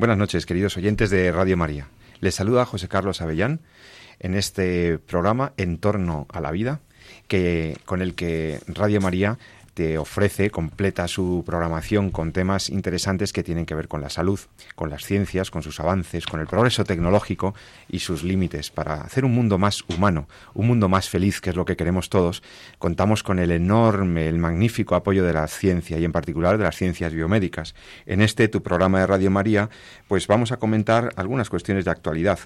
[0.00, 1.88] Buenas noches, queridos oyentes de Radio María.
[2.20, 3.60] Les saluda José Carlos Avellán
[4.18, 6.80] en este programa En torno a la vida,
[7.28, 9.36] que, con el que Radio María
[9.98, 14.40] ofrece, completa su programación con temas interesantes que tienen que ver con la salud,
[14.74, 17.54] con las ciencias, con sus avances, con el progreso tecnológico
[17.88, 18.70] y sus límites.
[18.70, 22.10] Para hacer un mundo más humano, un mundo más feliz, que es lo que queremos
[22.10, 22.42] todos,
[22.78, 26.76] contamos con el enorme, el magnífico apoyo de la ciencia y en particular de las
[26.76, 27.74] ciencias biomédicas.
[28.06, 29.70] En este, tu programa de Radio María,
[30.08, 32.38] pues vamos a comentar algunas cuestiones de actualidad.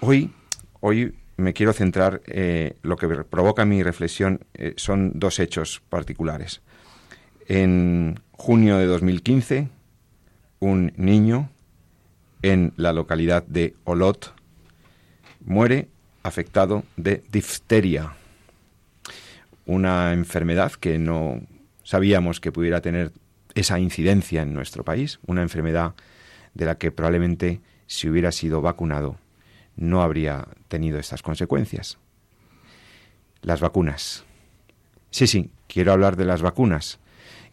[0.00, 0.32] Hoy,
[0.80, 6.62] hoy me quiero centrar, eh, lo que provoca mi reflexión eh, son dos hechos particulares.
[7.46, 9.68] En junio de 2015,
[10.60, 11.50] un niño
[12.42, 14.34] en la localidad de Olot
[15.44, 15.88] muere
[16.22, 18.14] afectado de difteria,
[19.66, 21.40] una enfermedad que no
[21.82, 23.12] sabíamos que pudiera tener
[23.54, 25.94] esa incidencia en nuestro país, una enfermedad
[26.54, 29.18] de la que probablemente si hubiera sido vacunado
[29.76, 31.98] no habría tenido estas consecuencias.
[33.40, 34.24] Las vacunas.
[35.10, 36.98] Sí, sí, quiero hablar de las vacunas.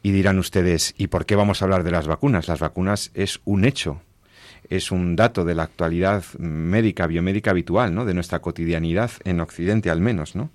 [0.01, 2.47] Y dirán ustedes, ¿y por qué vamos a hablar de las vacunas?
[2.47, 4.01] Las vacunas es un hecho,
[4.69, 8.05] es un dato de la actualidad médica, biomédica habitual, ¿no?
[8.05, 10.51] De nuestra cotidianidad en Occidente al menos, ¿no?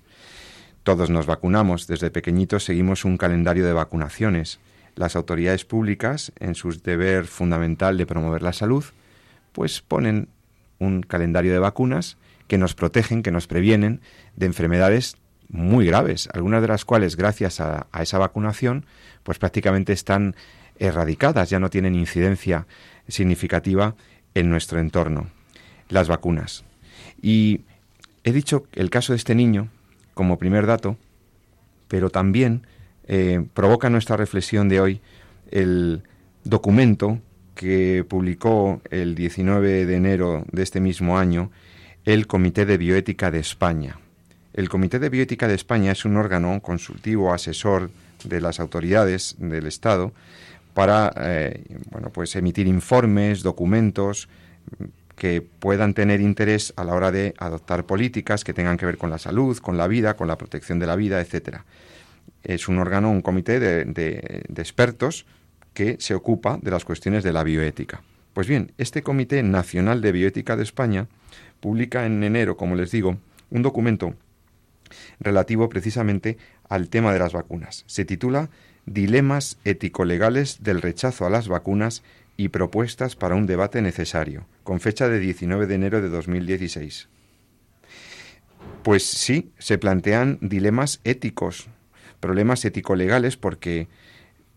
[0.83, 4.59] Todos nos vacunamos, desde pequeñitos seguimos un calendario de vacunaciones.
[4.95, 8.85] Las autoridades públicas, en su deber fundamental de promover la salud,
[9.51, 10.29] pues ponen
[10.79, 14.01] un calendario de vacunas que nos protegen, que nos previenen
[14.35, 15.17] de enfermedades
[15.49, 18.85] muy graves, algunas de las cuales, gracias a, esa vacunación,
[19.23, 20.35] pues prácticamente están
[20.77, 22.67] erradicadas, ya no tienen incidencia
[23.07, 23.95] significativa
[24.33, 25.27] en nuestro entorno.
[25.89, 26.63] Las vacunas.
[27.21, 27.61] Y
[28.23, 29.69] he dicho el caso de este niño
[30.13, 30.97] como primer dato,
[31.87, 32.65] pero también
[33.07, 35.01] eh, provoca nuestra reflexión de hoy
[35.51, 36.03] el
[36.43, 37.19] documento
[37.55, 41.51] que publicó el 19 de enero de este mismo año
[42.03, 43.97] el Comité de Bioética de España.
[44.53, 47.89] El Comité de Bioética de España es un órgano consultivo asesor
[48.23, 50.13] de las autoridades del Estado
[50.73, 54.27] para eh, bueno, pues emitir informes, documentos
[55.15, 59.09] que puedan tener interés a la hora de adoptar políticas que tengan que ver con
[59.09, 61.63] la salud, con la vida, con la protección de la vida, etcétera.
[62.43, 65.25] Es un órgano, un comité de expertos
[65.75, 68.01] que se ocupa de las cuestiones de la bioética.
[68.33, 71.07] Pues bien, este Comité Nacional de Bioética de España
[71.59, 73.17] publica en enero, como les digo,
[73.51, 74.15] un documento
[75.19, 76.37] relativo precisamente
[76.67, 77.83] al tema de las vacunas.
[77.85, 78.49] Se titula
[78.85, 82.03] Dilemas ético-legales del rechazo a las vacunas
[82.37, 87.07] y propuestas para un debate necesario, con fecha de 19 de enero de 2016.
[88.83, 91.67] Pues sí, se plantean dilemas éticos,
[92.19, 93.87] problemas ético-legales, porque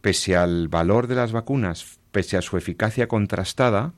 [0.01, 3.93] pese al valor de las vacunas, pese a su eficacia contrastada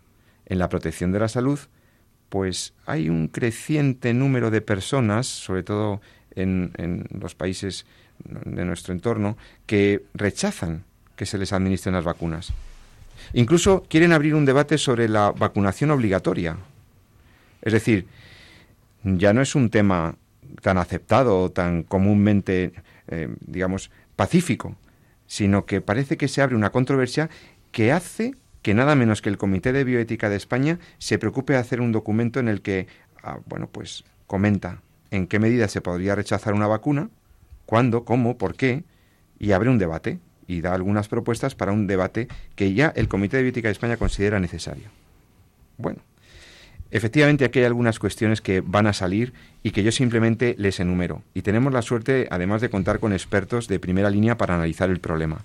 [0.46, 1.58] en la protección de la salud,
[2.28, 6.00] pues hay un creciente número de personas, sobre todo
[6.34, 7.86] en, los países
[8.24, 10.84] de nuestro entorno, que rechazan
[11.16, 12.52] que se les administren las vacunas.
[13.34, 16.56] Incluso quieren abrir un debate sobre la vacunación obligatoria.
[17.62, 18.06] Es decir,
[19.02, 20.14] ya no es un tema
[20.62, 22.72] tan aceptado o tan comúnmente,
[23.08, 24.76] eh, digamos, pacífico,
[25.30, 27.30] sino que parece que se abre una controversia
[27.70, 31.60] que hace que nada menos que el Comité de Bioética de España se preocupe de
[31.60, 32.88] hacer un documento en el que,
[33.22, 34.82] ah, bueno, pues comenta
[35.12, 37.10] en qué medida se podría rechazar una vacuna,
[37.64, 38.82] cuándo, cómo, por qué,
[39.38, 40.18] y abre un debate
[40.48, 42.26] y da algunas propuestas para un debate
[42.56, 44.88] que ya el Comité de Bioética de España considera necesario.
[45.78, 46.00] Bueno,
[46.90, 49.32] Efectivamente, aquí hay algunas cuestiones que van a salir
[49.62, 51.22] y que yo simplemente les enumero.
[51.34, 54.98] Y tenemos la suerte, además de contar con expertos de primera línea para analizar el
[54.98, 55.44] problema.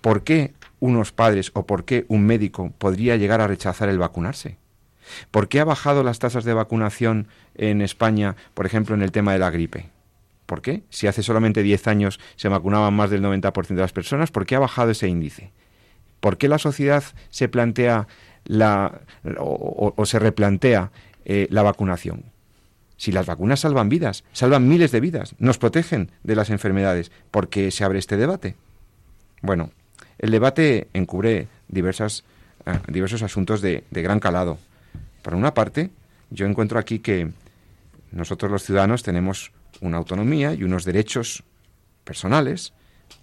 [0.00, 4.56] ¿Por qué unos padres o por qué un médico podría llegar a rechazar el vacunarse?
[5.30, 9.32] ¿Por qué ha bajado las tasas de vacunación en España, por ejemplo, en el tema
[9.32, 9.90] de la gripe?
[10.46, 10.82] ¿Por qué?
[10.90, 14.56] Si hace solamente 10 años se vacunaban más del 90% de las personas, ¿por qué
[14.56, 15.52] ha bajado ese índice?
[16.20, 18.08] ¿Por qué la sociedad se plantea
[18.44, 19.00] la,
[19.38, 20.90] o, se replantea
[21.24, 22.24] eh, la vacunación.
[22.96, 27.48] Si las vacunas salvan vidas, salvan miles de vidas, nos protegen de las enfermedades, ¿por
[27.48, 28.56] qué se abre este debate?
[29.40, 29.70] Bueno,
[30.18, 32.24] el debate encubre diversas
[32.66, 34.58] eh, diversos asuntos de, de gran calado.
[35.22, 35.90] Por una parte,
[36.30, 37.30] yo encuentro aquí que
[38.12, 41.42] nosotros los ciudadanos tenemos una autonomía y unos derechos
[42.04, 42.72] personales,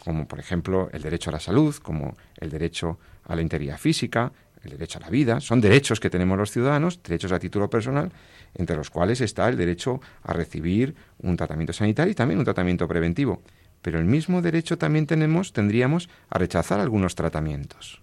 [0.03, 4.31] como por ejemplo el derecho a la salud, como el derecho a la integridad física,
[4.63, 8.11] el derecho a la vida, son derechos que tenemos los ciudadanos, derechos a título personal,
[8.55, 12.87] entre los cuales está el derecho a recibir un tratamiento sanitario y también un tratamiento
[12.87, 13.41] preventivo.
[13.81, 18.01] Pero el mismo derecho también tenemos, tendríamos a rechazar algunos tratamientos.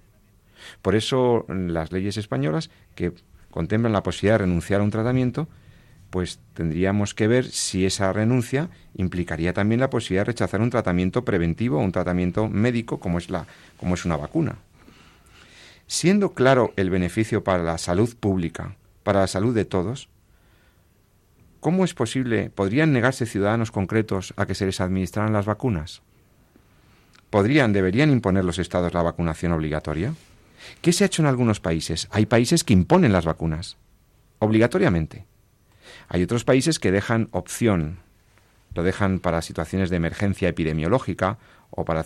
[0.83, 3.13] Por eso las leyes españolas que
[3.51, 5.49] contemplan la posibilidad de renunciar a un tratamiento,
[6.11, 11.25] pues tendríamos que ver si esa renuncia implicaría también la posibilidad de rechazar un tratamiento
[11.25, 13.47] preventivo o un tratamiento médico como es la
[13.77, 14.57] como es una vacuna.
[15.87, 20.09] Siendo claro el beneficio para la salud pública, para la salud de todos,
[21.61, 26.03] ¿cómo es posible, podrían negarse ciudadanos concretos a que se les administraran las vacunas?
[27.31, 30.15] ¿Podrían, deberían imponer los estados la vacunación obligatoria?
[30.81, 32.09] ¿Qué se ha hecho en algunos países?
[32.11, 33.77] Hay países que imponen las vacunas,
[34.39, 35.27] obligatoriamente.
[36.09, 37.99] Hay otros países que dejan opción,
[38.75, 41.39] lo dejan para situaciones de emergencia epidemiológica
[41.71, 42.05] o para,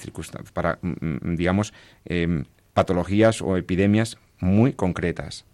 [0.52, 0.94] para mm,
[1.30, 1.72] mm, digamos,
[2.04, 2.44] em,
[2.78, 5.44] patologías o epidemias muy concretas.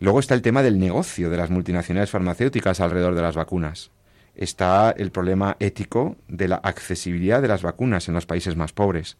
[0.00, 3.92] Luego está el tema del negocio de las multinacionales farmacéuticas alrededor de las vacunas.
[4.34, 9.18] Está el problema ético de la accesibilidad de las vacunas en los países más pobres.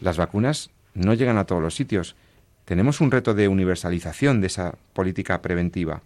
[0.00, 2.16] Las vacunas no llegan a todos los sitios.
[2.64, 6.02] Tenemos un reto de universalización de esa política preventiva.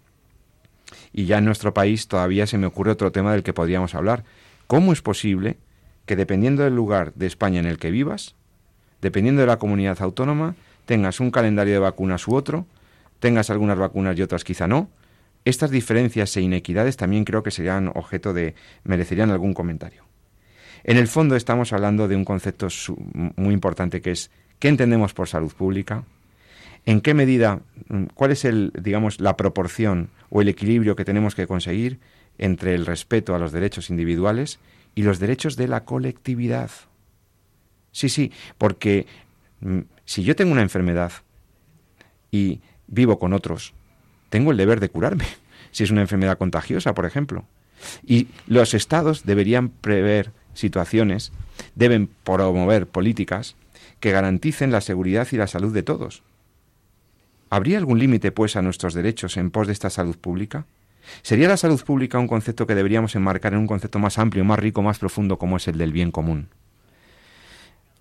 [1.13, 4.23] Y ya en nuestro país todavía se me ocurre otro tema del que podríamos hablar.
[4.67, 5.57] ¿Cómo es posible
[6.05, 8.35] que dependiendo del lugar de España en el que vivas,
[9.01, 10.55] dependiendo de la comunidad autónoma,
[10.85, 12.65] tengas un calendario de vacunas u otro,
[13.19, 14.89] tengas algunas vacunas y otras quizá no?
[15.45, 20.03] Estas diferencias e inequidades también creo que serían objeto de merecerían algún comentario.
[20.83, 22.67] En el fondo estamos hablando de un concepto
[23.35, 26.03] muy importante que es ¿qué entendemos por salud pública?
[26.85, 31.33] ¿En qué medida, mm, cuál es el, digamos, la proporción o el equilibrio que tenemos
[31.33, 31.99] que conseguir
[32.37, 34.59] entre el respeto a los derechos individuales
[34.93, 36.69] y los derechos de la colectividad?
[37.95, 39.07] Sí, sí, porque
[39.61, 41.13] mm, si yo tengo una enfermedad
[42.29, 43.73] y vivo con otros,
[44.27, 45.23] tengo el deber de curarme,
[45.71, 47.45] si es una enfermedad contagiosa, por ejemplo.
[48.05, 51.31] Y los estados deberían prever situaciones,
[51.75, 53.55] deben promover políticas
[54.01, 56.21] que garanticen la seguridad y la salud de todos.
[57.49, 60.65] ¿Habría algún límite, pues, a nuestros derechos en pos de esta salud pública?
[61.21, 64.59] ¿Sería la salud pública un concepto que deberíamos enmarcar en un concepto más amplio, más
[64.59, 66.49] rico, más profundo, como es el del bien común?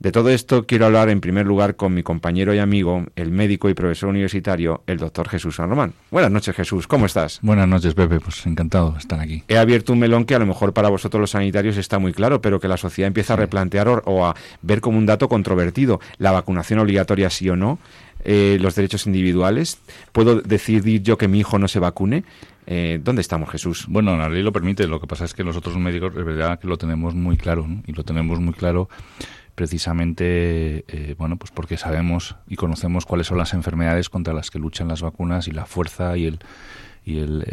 [0.05, 3.71] De todo esto quiero hablar en primer lugar con mi compañero y amigo, el médico
[3.71, 5.95] y profesor universitario, el doctor Jesús San Román.
[6.11, 7.39] Buenas noches, Jesús, ¿cómo estás?
[7.41, 9.45] Buenas noches, Pepe, pues encantado de estar aquí.
[9.49, 12.43] He abierto un melón que a lo mejor para vosotros los sanitarios está muy claro,
[12.43, 16.01] pero que la sociedad empieza a replantear o, a ver como un dato controvertido.
[16.19, 17.79] La vacunación obligatoria, sí o no,
[18.25, 19.79] eh, los derechos individuales.
[20.13, 22.25] ¿Puedo decidir yo que mi hijo no se vacune?
[22.67, 23.87] Eh, ¿Dónde estamos, Jesús?
[23.89, 24.87] Bueno, la ley lo permite.
[24.87, 27.93] Lo que pasa es que nosotros médicos, es verdad que lo tenemos muy claro, y
[27.93, 28.91] lo tenemos muy claro
[29.55, 34.59] precisamente eh, bueno pues porque sabemos y conocemos cuáles son las enfermedades contra las que
[34.59, 36.39] luchan las vacunas y la fuerza y el
[37.05, 37.45] y el,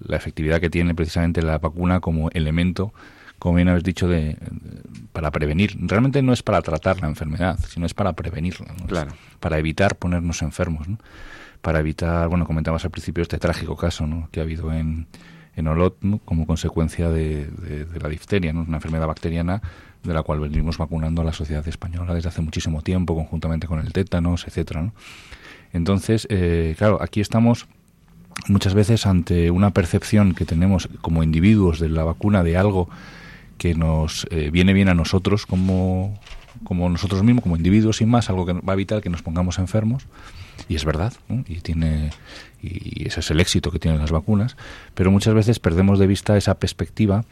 [0.00, 2.92] la efectividad que tiene precisamente la vacuna como elemento
[3.38, 4.36] como bien habéis dicho de,
[5.12, 9.12] para prevenir realmente no es para tratar la enfermedad sino es para prevenirla claro.
[9.40, 10.98] para evitar ponernos enfermos ¿no?
[11.62, 14.28] para evitar bueno comentabas al principio este trágico caso ¿no?
[14.32, 15.06] que ha habido en
[15.58, 18.62] en Olot como consecuencia de, de, la difteria, ¿no?
[18.62, 19.60] una enfermedad bacteriana
[20.02, 23.78] de la cual venimos vacunando a la sociedad española desde hace muchísimo tiempo, conjuntamente con
[23.80, 24.92] el tétanos, etcétera.
[25.72, 27.66] Entonces, eh, claro, aquí estamos
[28.46, 32.88] muchas veces ante una percepción que tenemos como individuos de la vacuna de algo
[33.58, 36.18] que nos eh, viene bien a nosotros como,
[36.64, 39.58] como nosotros mismos, como individuos sin más, algo que va a evitar que nos pongamos
[39.58, 40.06] enfermos.
[40.68, 41.12] Y es verdad,
[41.46, 42.10] y tiene
[42.60, 44.56] y ese es el éxito que tienen las vacunas,
[44.94, 47.24] pero muchas veces perdemos de vista esa perspectiva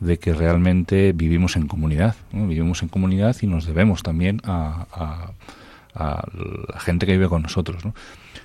[0.00, 5.32] de que realmente vivimos en comunidad, vivimos en comunidad y nos debemos también a,
[5.94, 7.84] la gente que vive con nosotros.
[7.84, 7.92] ¿no?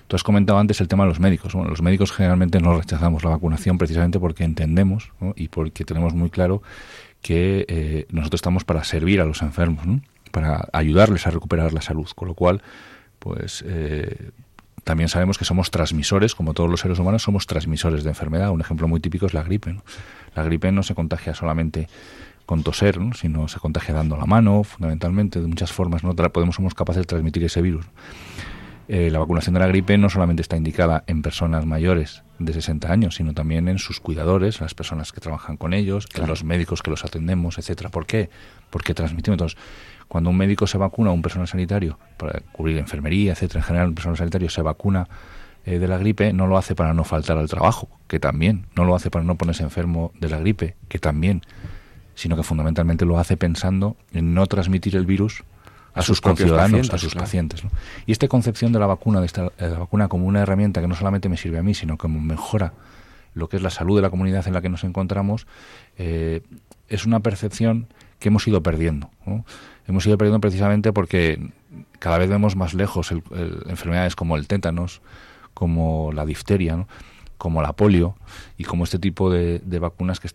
[0.08, 1.54] Tú has comentado antes el tema de los médicos.
[1.54, 6.30] Bueno, los médicos generalmente no rechazamos la vacunación precisamente porque entendemos y porque tenemos muy
[6.30, 6.64] claro
[7.22, 9.86] que eh, nosotros estamos para servir a los enfermos,
[10.32, 12.62] para ayudarles a recuperar la salud, con lo cual,
[13.20, 14.32] pues eh,
[14.84, 18.52] también sabemos que somos transmisores, como todos los seres humanos, somos transmisores de enfermedad.
[18.52, 19.78] Un ejemplo muy típico es la gripe.
[20.36, 21.88] La gripe no se contagia solamente
[22.46, 26.04] con toser, sino se contagia dando la mano, fundamentalmente, de muchas formas.
[26.04, 27.86] No podemos somos capaces de transmitir ese virus.
[28.90, 32.92] Eh, la vacunación de la gripe no solamente está indicada en personas mayores de 60
[32.92, 36.82] años, sino también en sus cuidadores, las personas que trabajan con ellos, en los médicos
[36.82, 37.90] que los atendemos, etcétera.
[37.90, 38.30] ¿Por qué?
[38.70, 39.36] Porque transmitimos.
[39.36, 39.58] Entonces,
[40.10, 43.96] Cuando un médico se vacuna, un personal sanitario, para cubrir enfermería, etcétera, en general un
[43.96, 45.08] personal sanitario se vacuna
[45.66, 48.86] eh, de la gripe, no lo hace para no faltar al trabajo, que también, no
[48.86, 51.42] lo hace para no ponerse enfermo de la gripe, que también,
[52.16, 55.44] sino que fundamentalmente lo hace pensando en no transmitir el virus
[55.94, 57.64] a, sus, conciudadanos, a sus pacientes.
[58.06, 60.96] Y esta concepción de la vacuna, de esta, la vacuna como una herramienta que no
[60.96, 62.74] solamente me sirve a mí, sino que mejora
[63.34, 65.48] lo que es la salud de la comunidad en la que nos encontramos,
[65.98, 66.42] eh,
[66.88, 67.88] es una percepción
[68.20, 69.10] que hemos ido perdiendo.
[69.88, 71.52] Hemos ido perdiendo precisamente porque
[72.00, 73.12] cada vez vemos más lejos
[73.68, 75.02] enfermedades como el tétanos,
[75.54, 76.86] como la difteria,
[77.38, 78.16] como la polio
[78.58, 80.30] y como este tipo de, vacunas que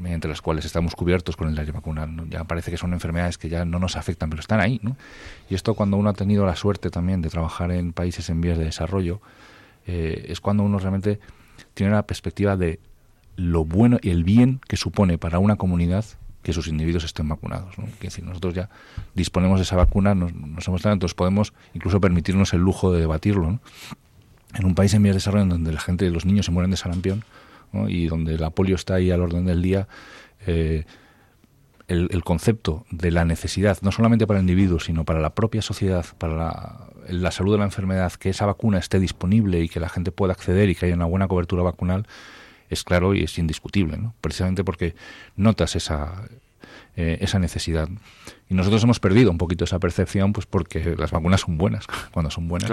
[0.00, 2.28] mediante las cuales estamos cubiertos con el aire vacunal.
[2.30, 4.80] Ya parece que son enfermedades que ya no nos afectan, pero están ahí.
[5.50, 8.56] Y esto cuando uno ha tenido la suerte también de trabajar en países en vías
[8.56, 9.20] de desarrollo,
[9.86, 11.20] eh, es cuando uno realmente
[11.74, 12.80] tiene la perspectiva de
[13.36, 16.04] lo bueno y el bien que supone para una comunidad
[16.42, 17.78] que sus individuos estén vacunados.
[17.78, 17.84] ¿no?
[17.84, 18.70] Es decir, nosotros ya
[19.14, 23.60] disponemos de esa vacuna, nos, nos hemos entonces podemos incluso permitirnos el lujo de debatirlo.
[24.54, 26.76] En un país en vías de desarrollo donde la gente, los niños se mueren de
[26.76, 27.24] sarampión
[27.88, 29.86] y donde la polio está ahí al orden del día,
[30.46, 30.84] eh,
[31.86, 36.06] el, concepto de la necesidad, no solamente para el individuo, sino para la propia sociedad,
[36.18, 40.12] para la, salud de la enfermedad, que esa vacuna esté disponible y que la gente
[40.12, 42.06] pueda acceder y que haya una buena cobertura vacunal,
[42.68, 44.14] es claro y es indiscutible, ¿no?
[44.20, 44.94] precisamente porque
[45.34, 46.28] notas esa,
[46.96, 47.88] eh, esa necesidad.
[48.48, 51.86] Y nosotros hemos perdido un poquito esa percepción, pues porque las vacunas son buenas.
[52.12, 52.70] Cuando son buenas,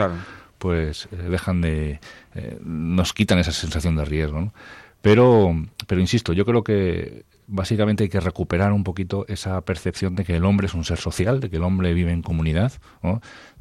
[0.58, 2.00] pues eh, dejan de.
[2.36, 4.54] Eh, nos quitan esa sensación de riesgo.
[5.02, 5.56] Pero,
[5.88, 10.36] pero insisto, yo creo que básicamente hay que recuperar un poquito esa percepción de que
[10.36, 12.74] el hombre es un ser social, de que el hombre vive en comunidad,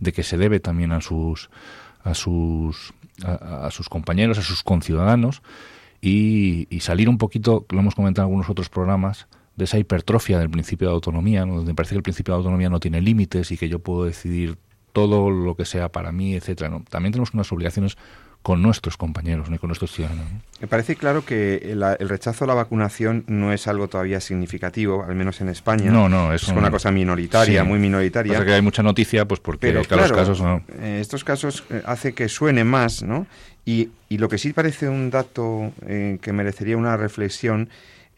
[0.01, 1.51] de que se debe también a sus
[2.03, 5.43] a sus a sus compañeros, a sus conciudadanos
[6.01, 9.27] y, salir un poquito, lo hemos comentado en algunos otros programas,
[9.57, 12.79] de esa hipertrofia del principio de autonomía, donde parece que el principio de autonomía no
[12.79, 14.59] tiene límites y que yo puedo decidir
[14.97, 16.71] todo lo que sea para mí, etcétera.
[16.71, 16.83] ¿no?
[16.89, 17.99] También tenemos unas obligaciones
[18.41, 20.25] con nuestros compañeros, ni con nuestros ciudadanos.
[20.59, 25.15] Me parece claro que el, rechazo a la vacunación no es algo todavía significativo, al
[25.15, 25.91] menos en España.
[25.91, 28.33] No, no, es, una cosa minoritaria, muy minoritaria.
[28.33, 30.63] Pasa que hay mucha noticia, pues porque Pero, claro, casos no.
[30.81, 33.27] Eh, estos casos eh, hace que suene más, ¿no?
[33.67, 37.69] Y, y lo que sí parece un dato eh, que merecería una reflexión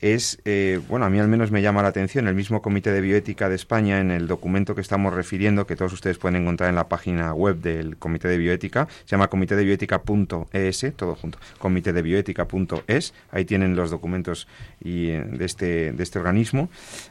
[0.00, 3.00] es, eh, bueno, a mí al menos me llama la atención, el mismo Comité de
[3.00, 6.76] Bioética de España, en el documento que estamos refiriendo, que todos ustedes pueden encontrar en
[6.76, 13.74] la página web del Comité de Bioética, se llama comitedebioética.es, todo junto, comitedebioética.es, ahí tienen
[13.74, 14.46] los documentos
[14.80, 16.68] y, eh, de, este, de este organismo,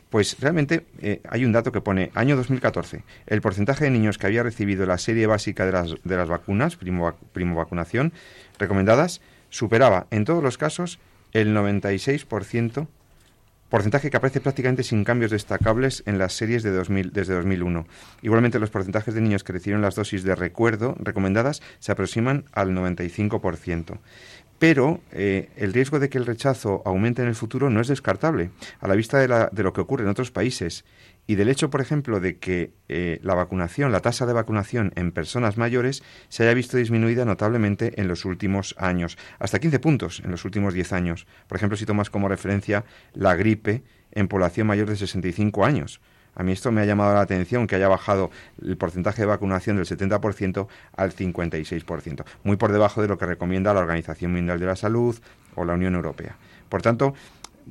[0.09, 4.27] pues realmente eh, hay un dato que pone, año 2014, el porcentaje de niños que
[4.27, 8.13] había recibido la serie básica de las, de las vacunas, primo, primo vacunación,
[8.57, 10.99] recomendadas, superaba en todos los casos
[11.33, 12.87] el 96%,
[13.69, 17.85] porcentaje que aparece prácticamente sin cambios destacables en las series de 2000, desde 2001.
[18.21, 22.71] Igualmente, los porcentajes de niños que recibieron las dosis de recuerdo recomendadas se aproximan al
[22.71, 23.99] 95%.
[24.59, 28.49] Pero eh, el riesgo de que el rechazo aumente en el futuro no es descartable,
[28.79, 30.83] a la vista de, de lo que ocurre en otros países
[31.27, 35.11] y del hecho, por ejemplo, de que eh, la vacunación, la tasa de vacunación en
[35.11, 40.31] personas mayores se haya visto disminuida notablemente en los últimos años, hasta 15 puntos en
[40.31, 41.27] los últimos 10 años.
[41.47, 45.99] Por ejemplo, si tomas como referencia la gripe en población mayor de 65 años.
[46.33, 48.29] A mí esto me ha llamado la atención que haya bajado
[48.61, 53.73] el porcentaje de vacunación del 70% al 56%, muy por debajo de lo que recomienda
[53.73, 55.17] la Organización Mundial de la Salud
[55.55, 56.37] o la Unión Europea.
[56.69, 57.15] Por tanto,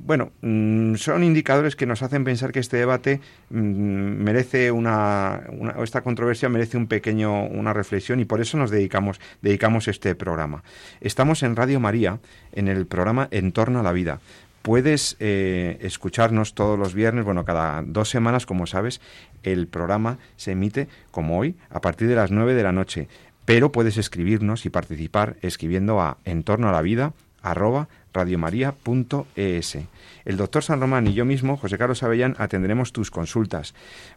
[0.05, 5.41] bueno, mm, son indicadores que nos hacen pensar que este debate mm, merece una,
[5.83, 10.63] esta controversia merece un pequeño, una reflexión y por eso nos dedicamos, dedicamos este programa.
[11.01, 12.19] Estamos en Radio María,
[12.53, 14.19] en el programa En torno a la vida.
[14.61, 19.01] Puedes eh, escucharnos todos los viernes, bueno, cada dos semanas, como sabes,
[19.43, 23.07] el programa se emite, como hoy, a partir de las nueve de la noche.
[23.45, 27.87] Pero puedes escribirnos y participar escribiendo a en torno a la vida arroba
[28.17, 29.77] radiomaria.es.
[30.25, 33.73] El doctor San Román y yo mismo, José Carlos Avellán, atenderemos tus consultas.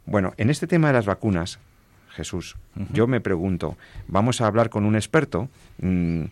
[0.06, 1.58] Bueno, en este tema de las vacunas,
[2.10, 2.56] Jesús,
[2.92, 3.76] yo me pregunto,
[4.08, 5.48] ¿vamos a hablar con un experto?
[5.80, 6.24] Mm,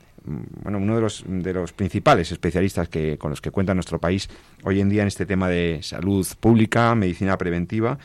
[0.63, 4.29] bueno, uno de los, de los principales especialistas que, con los que cuenta nuestro país
[4.65, 7.99] hoy en día en este tema de salud pública, medicina preventiva,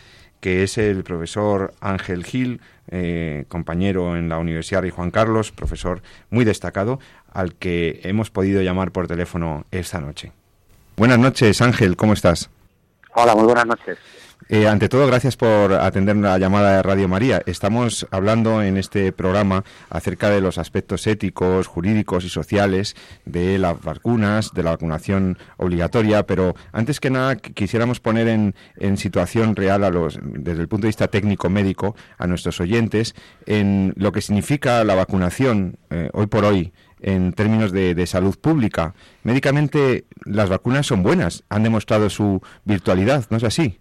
[0.44, 2.60] que es el profesor Ángel Gil,
[2.92, 7.00] eh, compañero en la Universidad de Juan Carlos, profesor muy destacado,
[7.32, 10.34] al que hemos podido llamar por teléfono esta noche.
[10.98, 12.50] Buenas noches, Ángel, ¿cómo estás?
[13.16, 13.98] Hola, muy buenas noches.
[14.50, 17.42] Eh, ante todo, gracias por atender la llamada de Radio María.
[17.46, 22.96] Estamos hablando en este programa acerca de los aspectos éticos, jurídicos y sociales
[23.26, 28.54] de las vacunas, de la vacunación obligatoria, pero antes que nada quisiéramos poner en,
[28.98, 34.12] situación real a los, desde el punto de vista técnico-médico a nuestros oyentes en lo
[34.12, 36.74] que significa la vacunación eh, hoy por hoy
[37.04, 38.96] en términos de, salud pública.
[39.24, 43.80] Médicamente las vacunas son buenas, han demostrado su virtualidad, ¿no es así?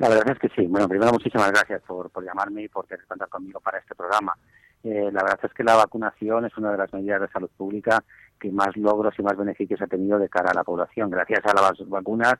[0.00, 0.66] La verdad es que sí.
[0.66, 4.34] Bueno, primero muchísimas gracias por, llamarme y por querer contar conmigo para este programa.
[4.82, 8.02] Eh, la verdad es que la vacunación es una de las medidas de salud pública
[8.40, 11.10] que más logros y más beneficios ha tenido de cara a la población.
[11.10, 12.36] Gracias a las vacunas,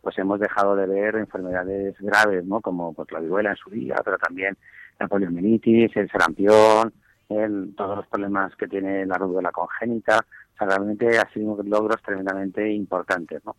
[0.00, 2.62] pues hemos dejado de ver enfermedades graves, ¿no?
[2.62, 4.56] Como pues, la viruela en su día, pero también
[4.98, 6.94] la poliomielitis, el sarampión,
[7.76, 10.18] todos los problemas que tiene la rubiola congénita.
[10.54, 13.54] O sea, realmente ha sido logros tremendamente importantes, ¿no?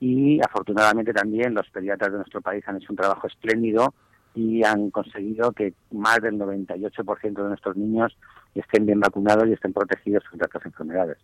[0.00, 3.94] Y afortunadamente también los pediatras de nuestro país han hecho un trabajo espléndido
[4.34, 8.16] y han conseguido que más del 98% de nuestros niños
[8.54, 11.18] estén bien vacunados y estén protegidos contra estas enfermedades.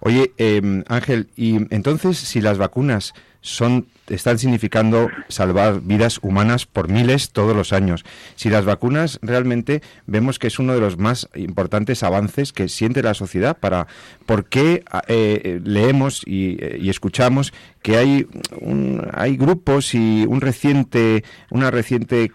[0.00, 6.88] Oye, eh, Ángel, y entonces si las vacunas son están significando salvar vidas humanas por
[6.88, 8.04] miles todos los años.
[8.36, 13.02] Si las vacunas realmente vemos que es uno de los más importantes avances que siente
[13.02, 13.86] la sociedad para
[14.26, 17.52] por qué eh, leemos y, eh, y, escuchamos
[17.82, 18.26] que hay
[18.60, 22.30] un, hay grupos y un reciente una reciente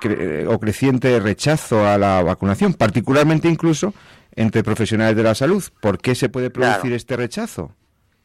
[0.48, 3.94] o creciente rechazo a la vacunación, particularmente incluso
[4.36, 5.64] entre profesionales de la salud.
[5.82, 7.72] ¿Por qué se puede producir este rechazo?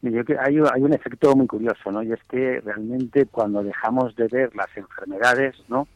[0.01, 2.01] Yo que hay, hay un efecto muy curioso, ¿no?
[2.01, 5.87] Y es que realmente cuando dejamos de ver las enfermedades, ¿no?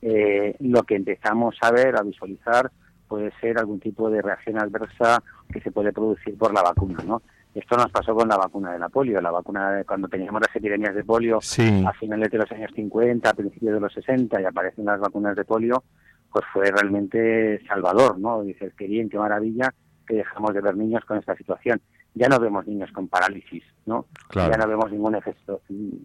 [0.00, 2.70] Eh, lo que empezamos a ver, a visualizar,
[3.06, 7.22] puede ser algún tipo de reacción adversa que se puede producir por la vacuna, ¿no?
[7.54, 10.56] Esto nos pasó con la vacuna de la polio, la vacuna de cuando teníamos las
[10.56, 14.44] epidemias de polio a finales de los años 50, a principios de los 60 y
[14.44, 15.84] aparecen las vacunas de polio,
[16.32, 18.42] pues fue realmente salvador, ¿no?
[18.42, 19.72] Dices, qué bien, qué maravilla
[20.06, 21.80] que dejamos de ver niños con esta situación
[22.14, 24.06] ya no vemos niños con parálisis, ¿no?
[24.34, 25.62] Ya no vemos ningún efecto,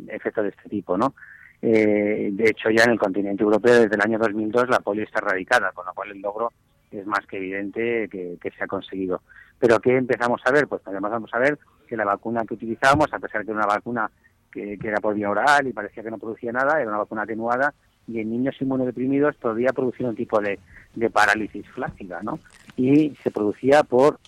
[0.08, 1.14] efecto de este tipo, ¿no?
[1.62, 5.20] Eh, de hecho, ya en el continente europeo desde el año 2002 la polio está
[5.20, 6.52] erradicada, con lo cual el logro
[6.92, 9.22] es más que evidente que, se ha conseguido.
[9.60, 10.68] Pero ¿qué empezamos a ver?
[10.68, 13.76] Pues empezamos a ver que la vacuna que utilizábamos, a pesar de que era una
[13.76, 14.10] vacuna
[14.52, 17.74] que, era por vía oral y parecía que no producía nada, era una vacuna atenuada
[18.08, 20.60] y en niños inmunodeprimidos podía producir un tipo de,
[20.96, 22.40] de parálisis flácida, ¿no?
[22.78, 24.20] Y se producía por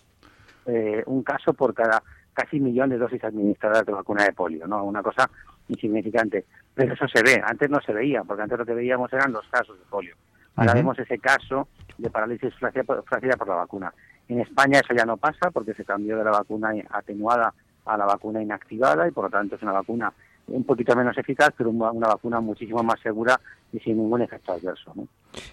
[0.70, 2.02] eh, un caso por cada
[2.34, 4.84] casi millón de dosis administradas de vacuna de polio, ¿no?
[4.84, 5.30] Una cosa
[5.68, 6.46] insignificante.
[6.74, 9.48] Pero eso se ve, antes no se veía, porque antes lo que veíamos eran los
[9.50, 10.16] casos de polio.
[10.56, 13.94] Ahora vemos ese caso de parálisis flácida por la vacuna.
[14.28, 17.54] En España eso ya no pasa porque se cambió de la vacuna atenuada
[17.86, 20.14] a la vacuna inactivada y por lo tanto es una vacuna
[20.48, 23.40] un poquito menos eficaz, pero una, vacuna muchísimo más segura
[23.72, 24.94] y sin ningún efecto adverso.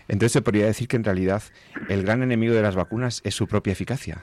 [0.08, 1.42] Entonces se podría decir que en realidad
[1.88, 4.18] el gran enemigo de las vacunas es su propia eficacia.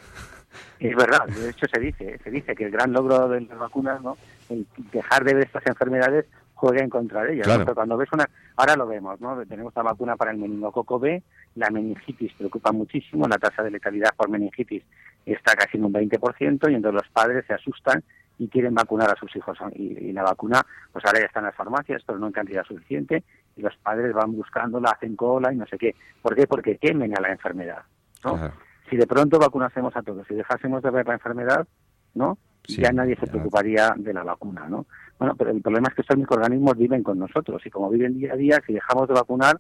[0.80, 4.02] Es verdad, de hecho se dice, se dice que el gran logro de las vacunas,
[4.02, 4.18] ¿no?
[4.50, 7.48] El dejar de ver estas enfermedades juega en contra de ellas.
[7.74, 9.46] cuando ves una, ahora lo vemos, ¿no?
[9.46, 11.22] Tenemos la vacuna para el meningococo B,
[11.56, 14.84] la meningitis preocupa muchísimo, la tasa de letalidad por meningitis
[15.26, 18.04] está casi en un 20% y entonces los padres se asustan
[18.38, 19.58] y quieren vacunar a sus hijos.
[19.74, 20.62] Y, la vacuna,
[20.92, 23.24] pues ahora ya está en las farmacias, pero no en cantidad suficiente,
[23.56, 25.96] y los padres van buscándola, hacen cola y no sé qué.
[26.22, 26.48] ¿Por qué?
[26.48, 27.84] Porque temen a la enfermedad.
[28.24, 28.52] ¿no?
[28.90, 31.68] Si de pronto vacunásemos a todos, si dejásemos de ver la enfermedad,
[32.14, 32.38] ¿no?
[32.68, 34.86] ya nadie se preocuparía de la vacuna, ¿no?
[35.20, 38.34] Bueno, pero el problema es que estos microorganismos viven con nosotros y como viven día
[38.34, 39.60] a día, si dejamos de vacunar,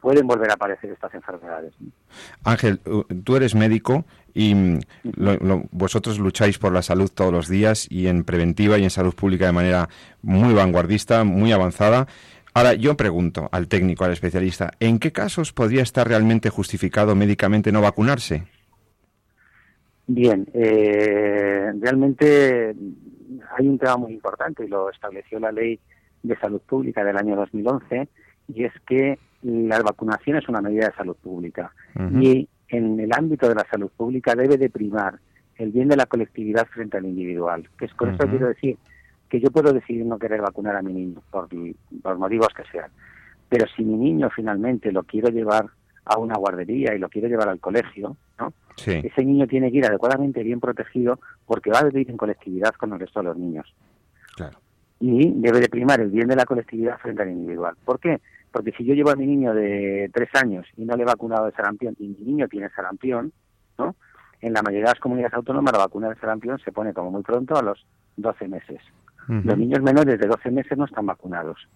[0.00, 1.72] pueden volver a aparecer estas enfermedades.
[2.44, 2.80] Ángel,
[3.24, 4.80] tú eres médico y mm,
[5.70, 9.46] vosotros lucháis por la salud todos los días y en preventiva y en salud pública
[9.46, 9.88] de manera
[10.22, 12.06] muy vanguardista, muy avanzada.
[12.52, 17.72] Ahora, yo pregunto al técnico, al especialista, ¿en qué casos podría estar realmente justificado médicamente
[17.72, 18.44] no vacunarse?
[20.06, 22.74] Bien, eh, realmente
[23.56, 25.80] hay un tema muy importante y lo estableció la Ley
[26.22, 28.08] de Salud Pública del año 2011
[28.48, 31.72] y es que la vacunación es una medida de salud pública.
[32.20, 35.18] Y en el ámbito de la salud pública debe de primar
[35.56, 37.68] el bien de la colectividad frente al individual.
[37.78, 38.76] Que es con esto quiero decir
[39.28, 41.48] que yo puedo decidir no querer vacunar a mi niño por,
[42.02, 42.90] por motivos que sean,
[43.48, 45.66] pero si mi niño finalmente lo quiero llevar
[46.04, 48.52] a una guardería y lo quiere llevar al colegio, ¿no?
[49.04, 52.92] Ese niño tiene que ir adecuadamente bien protegido porque va a vivir en colectividad con
[52.92, 53.72] el resto de los niños.
[55.00, 57.74] Y debe de primar el bien de la colectividad frente al individual.
[57.84, 58.20] ¿Por qué?
[58.50, 61.46] Porque si yo llevo a mi niño de tres años y no le he vacunado
[61.46, 63.32] de sarampión y mi niño tiene sarampión,
[63.78, 63.96] ¿no?
[64.40, 67.22] En la mayoría de las comunidades autónomas la vacuna de sarampión se pone como muy
[67.22, 67.86] pronto a los
[68.16, 68.80] 12 meses.
[69.26, 71.66] Los niños menores de 12 meses no están vacunados.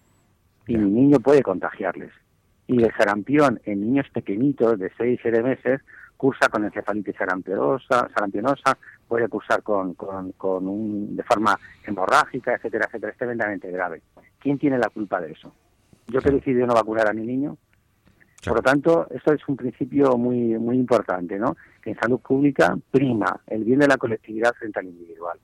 [0.67, 2.11] y mi niño puede contagiarles.
[2.69, 5.81] Y el sarampión en niños pequeñitos de 6, 7 meses
[6.15, 8.77] cursa con encefalitis sarampiosa, sarampionosa,
[9.07, 13.11] puede cursar con, con, con un, de forma hemorrágica, etcétera, etcétera.
[13.11, 14.03] Es tremendamente grave.
[14.37, 15.51] ¿Quién tiene la culpa de eso?
[16.09, 17.57] Yo que he decidido no vacunar a mi niño.
[18.45, 21.57] Por lo tanto, esto es un principio muy, muy importante, ¿no?
[21.81, 25.39] Que en salud pública prima el bien de la colectividad frente al individual.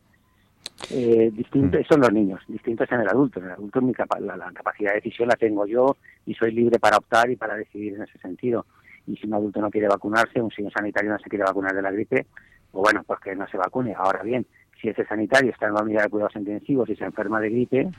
[0.89, 1.83] Eh, distinto, mm.
[1.89, 3.39] son los niños, distintos en el adulto.
[3.39, 6.79] En el adulto mi la, la, capacidad de decisión la tengo yo y soy libre
[6.79, 8.65] para optar y para decidir en ese sentido.
[9.07, 11.81] Y si un adulto no quiere vacunarse, un señor sanitario no se quiere vacunar de
[11.81, 12.25] la gripe,
[12.71, 13.93] pues bueno, pues que no se vacune.
[13.95, 14.45] Ahora bien,
[14.81, 17.89] si ese sanitario está en la unidad de cuidados intensivos y se enferma de gripe,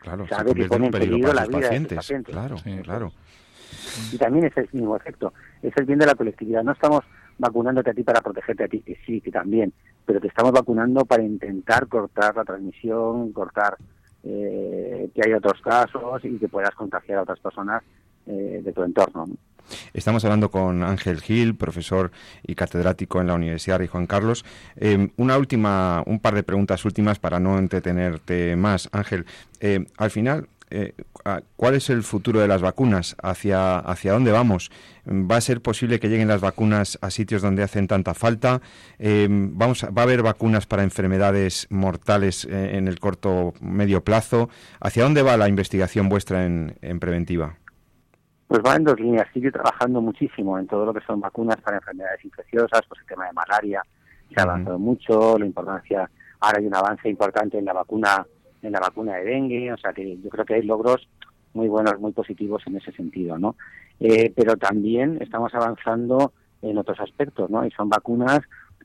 [0.00, 1.64] claro, sabe que pone en peligro la vida de
[1.96, 2.12] pacientes.
[2.24, 3.12] Claro, claro.
[4.12, 6.62] Y también es el mismo efecto, es el bien de la colectividad.
[6.62, 7.04] No estamos
[7.38, 9.72] vacunándote a ti para protegerte a ti, que sí, que también,
[10.04, 13.76] pero te estamos vacunando para intentar cortar la transmisión, cortar
[14.24, 17.82] eh, que haya otros casos y que puedas contagiar a otras personas
[18.26, 19.26] eh, de tu entorno.
[19.92, 22.10] Estamos hablando con Ángel Gil, profesor
[22.42, 24.44] y catedrático en la Universidad de Juan Carlos.
[24.76, 29.26] Eh, una última, un par de preguntas últimas para no entretenerte más, Ángel.
[29.60, 30.94] Eh, al final, eh,
[31.56, 33.16] ¿cuál es el futuro de las vacunas?
[33.22, 34.70] ¿Hacia, ¿Hacia dónde vamos?
[35.06, 38.60] ¿Va a ser posible que lleguen las vacunas a sitios donde hacen tanta falta?
[38.98, 44.50] vamos ¿Va a haber vacunas para enfermedades mortales en el corto medio plazo?
[44.80, 47.56] ¿Hacia dónde va la investigación vuestra en preventiva?
[48.48, 49.28] Pues va en dos líneas.
[49.34, 53.26] Sigue trabajando muchísimo en todo lo que son vacunas para enfermedades infecciosas, pues el tema
[53.26, 53.82] de malaria
[54.34, 58.26] se ha avanzado mucho, la importancia, ahora hay un avance importante en la vacuna,
[58.62, 61.08] en la vacuna de dengue, o sea que yo creo que hay logros
[61.54, 63.56] muy buenos, muy positivos en ese sentido, ¿no?
[64.00, 67.64] Eh, pero también estamos avanzando en otros aspectos, ¿no?
[67.64, 68.40] Y son vacunas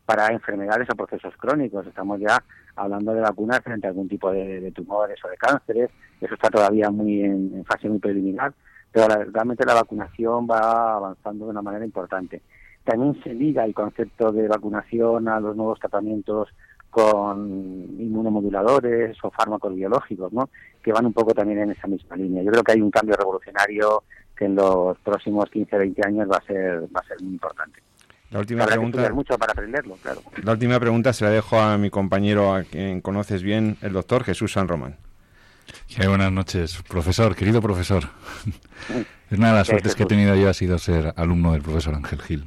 [0.05, 1.85] para enfermedades o procesos crónicos.
[1.87, 2.43] Estamos ya
[2.75, 5.89] hablando de vacunas frente a algún tipo de, tumores o de cánceres.
[6.19, 8.53] Eso está todavía muy en fase muy preliminar
[8.93, 12.43] pero realmente la vacunación va avanzando de una manera importante.
[12.83, 16.49] También se liga el concepto de vacunación a los nuevos tratamientos
[16.93, 17.39] con
[17.99, 20.49] inmunomoduladores o fármacos biológicos, ¿no?
[20.83, 22.43] que van un poco también en esa misma línea.
[22.43, 24.03] Yo creo que hay un cambio revolucionario
[24.37, 27.81] que en los próximos 15 20 años va a ser va a ser muy importante.
[28.29, 29.11] La última pregunta.
[29.11, 30.21] mucho para aprenderlo, claro.
[30.43, 34.23] La última pregunta se la dejo a mi compañero, a quien conoces bien, el doctor
[34.23, 34.97] Jesús San Román
[36.07, 38.03] buenas noches, profesor, querido profesor.
[39.31, 41.95] Es una de las suertes que he tenido yo ha sido ser alumno del profesor
[41.95, 42.45] Ángel Gil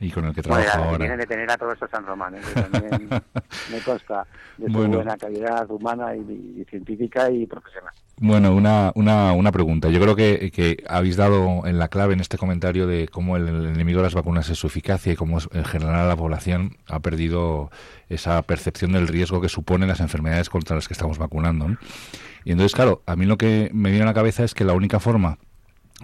[0.00, 1.16] y con el que trabajo bueno, ahora.
[1.16, 2.40] de tener a todos esos San Román, ¿eh?
[2.54, 3.08] que también
[3.70, 7.92] me consta de su buena calidad humana y, científica y profesional.
[8.16, 9.88] Bueno, una, una, una pregunta.
[9.88, 13.48] Yo creo que, que, habéis dado en la clave en este comentario de cómo el,
[13.48, 17.70] enemigo de las vacunas es su eficacia y cómo en general la población ha perdido
[18.08, 21.68] esa percepción del riesgo que suponen las enfermedades contra las que estamos vacunando.
[21.68, 21.78] ¿no?
[22.44, 24.72] Y entonces, claro, a mí lo que me viene a la cabeza es que la
[24.72, 25.38] única forma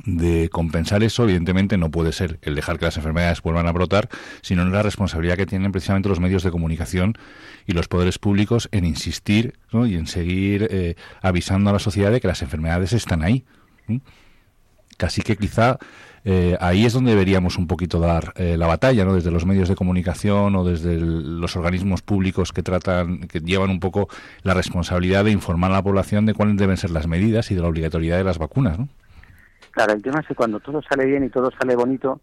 [0.05, 4.09] de compensar eso, evidentemente, no puede ser el dejar que las enfermedades vuelvan a brotar,
[4.43, 7.17] sino la responsabilidad que tienen precisamente los medios de comunicación
[7.67, 12.21] y los poderes públicos en insistir y en seguir eh, avisando a la sociedad de
[12.21, 13.45] que las enfermedades están ahí.
[14.97, 15.79] Casi que quizá
[16.25, 19.15] eh, ahí es donde deberíamos un poquito dar eh, la batalla, ¿no?
[19.15, 23.79] Desde los medios de comunicación o desde los organismos públicos que tratan, que llevan un
[23.79, 24.09] poco
[24.43, 27.61] la responsabilidad de informar a la población de cuáles deben ser las medidas y de
[27.61, 28.89] la obligatoriedad de las vacunas, ¿no?
[29.77, 32.21] Claro, el tema es que cuando todo sale bien y todo sale bonito,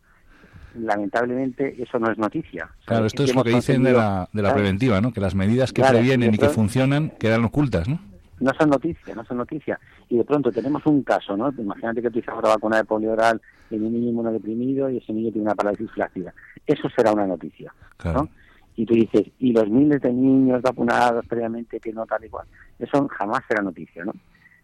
[0.75, 2.67] lamentablemente eso no es noticia.
[2.85, 5.13] Claro, esto es lo que dicen de la, de la preventiva, ¿no?
[5.13, 7.99] Que las medidas que previenen y que funcionan quedan ocultas, ¿no?
[8.39, 9.79] no son noticias, no son noticias.
[10.09, 11.53] Y de pronto tenemos un caso, ¿no?
[11.57, 15.31] Imagínate que utilizamos la vacuna de polio oral en un niño inmunodeprimido y ese niño
[15.31, 16.33] tiene una parálisis flácida.
[16.67, 18.27] Eso será una noticia, ¿no?
[18.75, 22.47] Y tú dices, y los miles de niños vacunados previamente que no tal igual,
[22.79, 24.13] eso jamás será noticia, ¿no?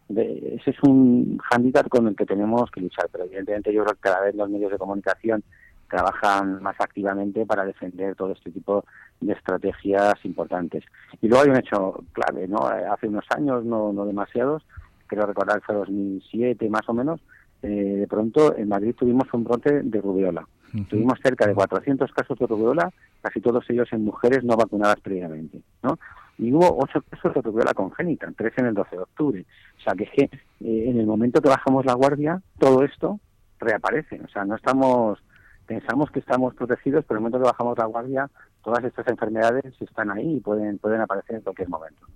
[0.10, 4.02] Ese es un hándicap con el que tenemos que luchar, pero evidentemente yo creo que
[4.02, 5.44] cada vez los medios de comunicación
[5.90, 8.86] trabajan más activamente para defender todo este tipo
[9.20, 10.84] de estrategias importantes.
[11.22, 12.68] Y luego hay un hecho clave, ¿no?
[12.68, 14.64] Hace unos años, no, no demasiados,
[15.08, 17.20] creo recordar fue 2007 más o menos,
[17.62, 20.48] eh, de pronto en Madrid tuvimos un brote de rubiola.
[20.88, 22.92] Tuvimos cerca de 400 casos de rubiola,
[23.24, 25.98] casi todos ellos en mujeres no vacunadas previamente, ¿no?
[26.40, 29.46] Y hubo ocho casos de rubiola congénita, tres en el 12 de octubre.
[29.78, 33.20] O sea que es que eh, en el momento que bajamos la guardia, todo esto
[33.60, 34.22] reaparece.
[34.24, 35.20] O sea, no estamos
[35.68, 38.30] pensamos que estamos protegidos, pero en el momento que bajamos la guardia,
[38.64, 42.08] todas estas enfermedades están ahí y pueden, pueden aparecer en cualquier momento.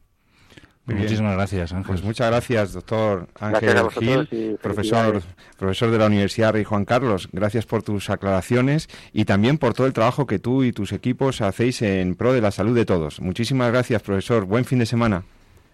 [0.85, 1.87] Muchísimas gracias, Ángel.
[1.87, 5.21] Pues muchas gracias, doctor Ángel Gil, profesor,
[5.57, 7.29] profesor de la Universidad Rey Juan Carlos.
[7.31, 11.39] Gracias por tus aclaraciones y también por todo el trabajo que tú y tus equipos
[11.39, 13.21] hacéis en pro de la salud de todos.
[13.21, 14.43] Muchísimas gracias, profesor.
[14.45, 15.23] Buen fin de semana.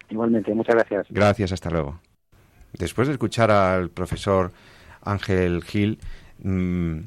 [0.10, 1.08] Igualmente, muchas gracias.
[1.10, 2.00] Gracias, hasta luego.
[2.74, 4.52] después de escuchar al profesor
[5.02, 5.98] Ángel Gil,
[6.44, 7.00] mm,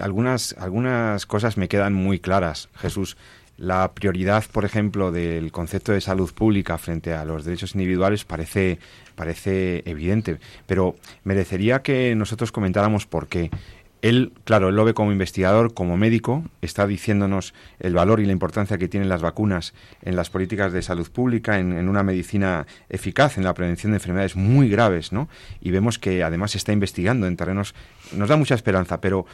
[0.00, 3.18] algunas, algunas cosas me quedan muy claras, Jesús.
[3.58, 8.78] La prioridad, por ejemplo, del concepto de salud pública frente a los derechos individuales parece,
[9.14, 13.50] parece evidente, pero merecería que nosotros comentáramos por qué.
[14.02, 18.32] Él, claro, él lo ve como investigador, como médico, está diciéndonos el valor y la
[18.32, 23.38] importancia que tienen las vacunas en las políticas de salud pública, en, una medicina eficaz,
[23.38, 25.30] en la prevención de enfermedades muy graves, ¿no?
[25.62, 27.74] Y vemos que además está investigando en terrenos,
[28.12, 29.24] nos da mucha esperanza, pero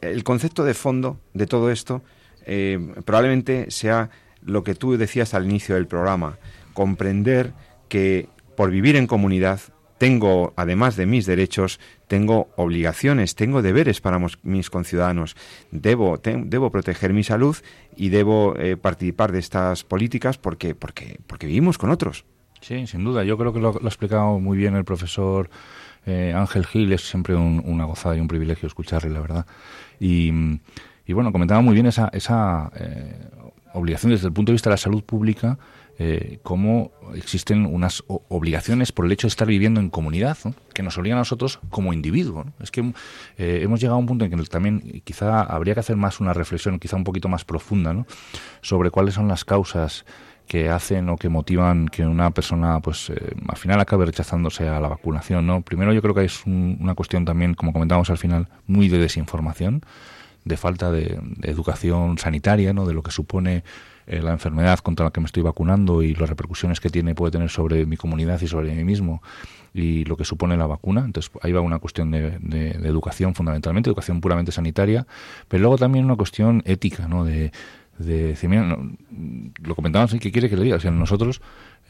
[0.00, 2.02] el concepto de fondo de todo esto
[2.46, 4.10] eh, probablemente sea
[4.42, 6.38] lo que tú decías al inicio del programa,
[6.72, 7.52] comprender
[7.88, 9.60] que por vivir en comunidad
[9.98, 15.36] tengo, además de mis derechos, tengo obligaciones, tengo deberes para mis conciudadanos.
[15.70, 17.56] Debo, debo proteger mi salud
[17.96, 22.24] y debo eh, participar de estas políticas porque, porque, porque vivimos con otros.
[22.60, 23.24] Sí, sin duda.
[23.24, 25.48] Yo creo que lo, ha explicado muy bien el profesor
[26.06, 26.92] eh, Ángel Gil.
[26.92, 29.46] Es siempre una gozada y un privilegio escucharle, la verdad.
[30.00, 30.32] Y,
[31.12, 33.28] bueno, comentaba muy bien esa, esa eh,
[33.74, 35.58] obligación desde el punto de vista de la salud pública
[35.96, 40.36] eh, cómo existen unas obligaciones por el hecho de estar viviendo en comunidad,
[40.72, 42.46] que nos obligan a nosotros como individuo.
[42.60, 42.80] Es que
[43.38, 46.32] eh, hemos llegado a un punto en que también quizá habría que hacer más una
[46.32, 48.04] reflexión, quizá un poquito más profunda,
[48.60, 50.04] sobre cuáles son las causas
[50.48, 54.80] que hacen o que motivan que una persona, pues, eh, al final acabe rechazándose a
[54.80, 55.62] la vacunación, ¿no?
[55.62, 59.82] Primero, yo creo que es una cuestión también, como comentábamos al final, muy de desinformación,
[60.44, 62.86] de falta de, de educación sanitaria, ¿no?
[62.86, 63.64] De lo que supone
[64.06, 67.32] eh, la enfermedad contra la que me estoy vacunando y las repercusiones que tiene puede
[67.32, 69.22] tener sobre mi comunidad y sobre mí mismo
[69.72, 71.02] y lo que supone la vacuna.
[71.04, 72.36] Entonces ahí va una cuestión de,
[72.84, 75.06] educación fundamentalmente, educación puramente sanitaria,
[75.48, 77.24] pero luego también una cuestión ética, ¿no?
[77.24, 77.50] De,
[77.98, 78.76] de decir, mira,
[79.62, 80.76] lo comentamos, ¿qué quiere que le diga?
[80.76, 81.40] O nosotros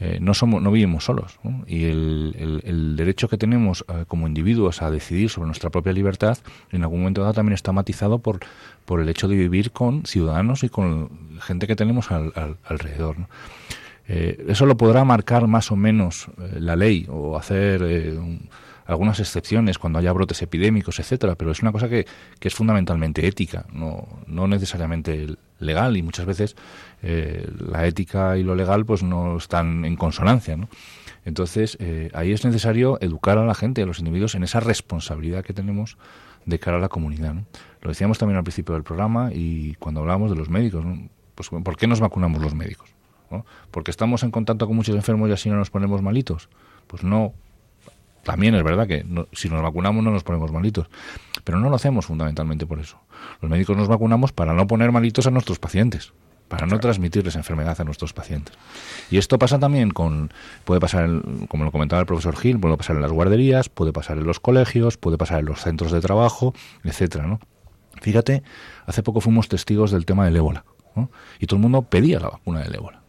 [0.01, 4.81] eh, no somos no vivimos solos y el, el, derecho que tenemos eh, como individuos
[4.81, 6.37] a decidir sobre nuestra propia libertad
[6.73, 8.41] en algún momento dado también está matizado por
[8.83, 12.33] por el hecho de vivir con ciudadanos y con gente que tenemos al,
[12.65, 13.15] alrededor
[14.09, 16.27] eh, eso lo podrá marcar más o menos
[16.59, 17.81] la ley o hacer
[18.85, 22.05] algunas excepciones cuando haya brotes epidémicos, etcétera, pero es una cosa que,
[22.39, 25.27] que es fundamentalmente ética, no, no necesariamente
[25.59, 26.55] legal y muchas veces
[27.01, 30.69] eh, la ética y lo legal pues no están en consonancia, ¿no?
[31.25, 35.43] Entonces, eh, ahí es necesario educar a la gente, a los individuos, en esa responsabilidad
[35.43, 35.97] que tenemos
[36.45, 37.33] de cara a la comunidad.
[37.81, 40.85] Lo decíamos también al principio del programa y cuando hablábamos de los médicos.
[41.33, 42.93] Pues, ¿Por qué nos vacunamos los médicos?
[43.31, 43.43] ¿no?
[43.71, 46.47] ¿Porque estamos en contacto con muchos enfermos y así no nos ponemos malitos?
[46.85, 47.33] Pues no,
[48.25, 50.87] también es verdad que si nos vacunamos no nos ponemos malitos,
[51.43, 52.99] pero no lo hacemos fundamentalmente por eso.
[53.39, 56.11] Los médicos nos vacunamos para no poner malitos a nuestros pacientes,
[56.47, 58.55] para no transmitirles enfermedad a nuestros pacientes.
[59.11, 60.33] Y esto pasa también con,
[60.63, 61.07] puede pasar,
[61.47, 64.39] como lo comentaba el profesor Gil, puede pasar en las guarderías, puede pasar en los
[64.39, 67.39] colegios, puede pasar en los centros de trabajo, etcétera, ¿no?
[68.01, 68.41] Fíjate,
[68.87, 70.65] hace poco fuimos testigos del tema del ébola,
[71.39, 73.04] y todo el mundo pedía la vacuna del ébola.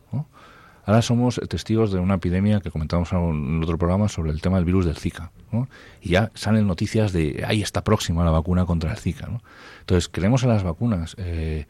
[0.86, 4.64] Ahora somos testigos de una epidemia que comentamos en otro programa sobre el tema del
[4.64, 5.32] virus del Zika.
[6.00, 9.28] Y ya salen noticias de ahí está próxima la vacuna contra el Zika.
[9.80, 11.66] Entonces, creemos en las vacunas, eh,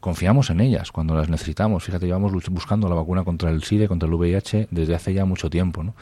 [0.00, 1.84] confiamos en ellas cuando las necesitamos.
[1.84, 5.48] Fíjate, llevamos buscando la vacuna contra el SIDA, contra el VIH desde hace ya mucho
[5.48, 5.94] tiempo.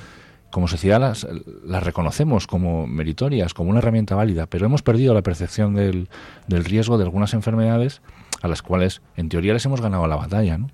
[0.50, 1.26] Como sociedad las,
[1.66, 6.08] las reconocemos como meritorias, como una herramienta válida, pero hemos perdido la percepción del,
[6.48, 8.00] del riesgo de algunas enfermedades
[8.40, 10.56] a las cuales en teoría les hemos ganado la batalla.
[10.56, 10.70] ¿no?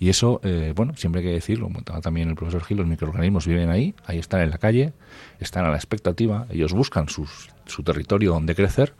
[0.00, 1.68] Y eso, eh, bueno, siempre hay que decirlo,
[2.02, 4.92] también el profesor Gil, los microorganismos viven ahí, ahí están en la calle,
[5.38, 8.94] están a la expectativa, ellos buscan su territorio donde crecer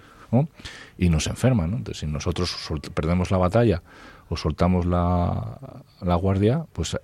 [0.98, 1.72] y nos enferman.
[1.72, 2.54] Entonces, si nosotros
[2.94, 3.82] perdemos la batalla
[4.28, 5.58] o soltamos la,
[6.00, 6.96] la guardia, pues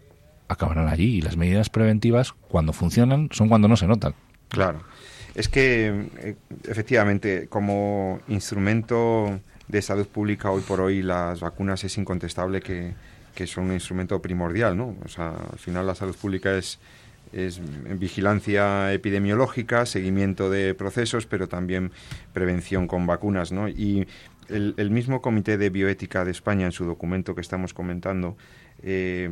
[0.49, 1.17] acabarán allí.
[1.17, 4.15] Y las medidas preventivas, cuando funcionan, son cuando no se notan.
[4.49, 4.81] Claro.
[5.35, 6.37] Es que, eh,
[6.69, 12.95] efectivamente, como instrumento de salud pública hoy por hoy, las vacunas es incontestable que
[13.37, 14.97] que son un instrumento primordial, ¿no?
[15.05, 16.81] O sea, al final la salud pública es,
[17.33, 17.61] es
[17.99, 21.93] vigilancia epidemiológica, seguimiento de procesos, pero también
[22.33, 23.69] prevención con vacunas, ¿no?
[23.69, 24.09] Y
[24.49, 28.39] el, mismo Comité de Bioética de España, en su documento que estamos comentando,
[28.83, 29.29] eh,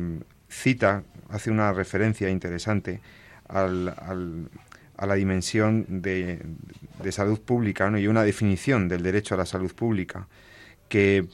[0.49, 3.01] cita, hace una referencia interesante
[3.47, 6.41] a la dimensión de,
[7.03, 7.97] de salud pública ¿no?
[7.97, 10.27] y una definición del derecho a la salud pública
[10.89, 11.25] que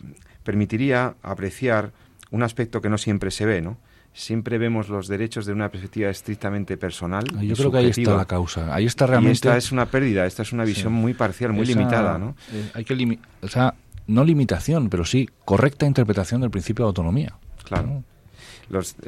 [0.44, 1.92] permitiría apreciar
[2.32, 3.78] un aspecto que no siempre se ve, ¿no?
[4.14, 7.24] Siempre vemos los derechos de una perspectiva estrictamente personal.
[7.42, 8.74] Yo creo que ahí está la causa.
[8.74, 9.34] Ahí está realmente.
[9.34, 12.36] esta es una pérdida, esta es una visión muy parcial, muy limitada, ¿no?
[12.52, 13.74] Eh, hay que o sea,
[14.08, 17.36] no limitación, pero sí correcta interpretación del principio de autonomía.
[17.64, 18.04] Claro.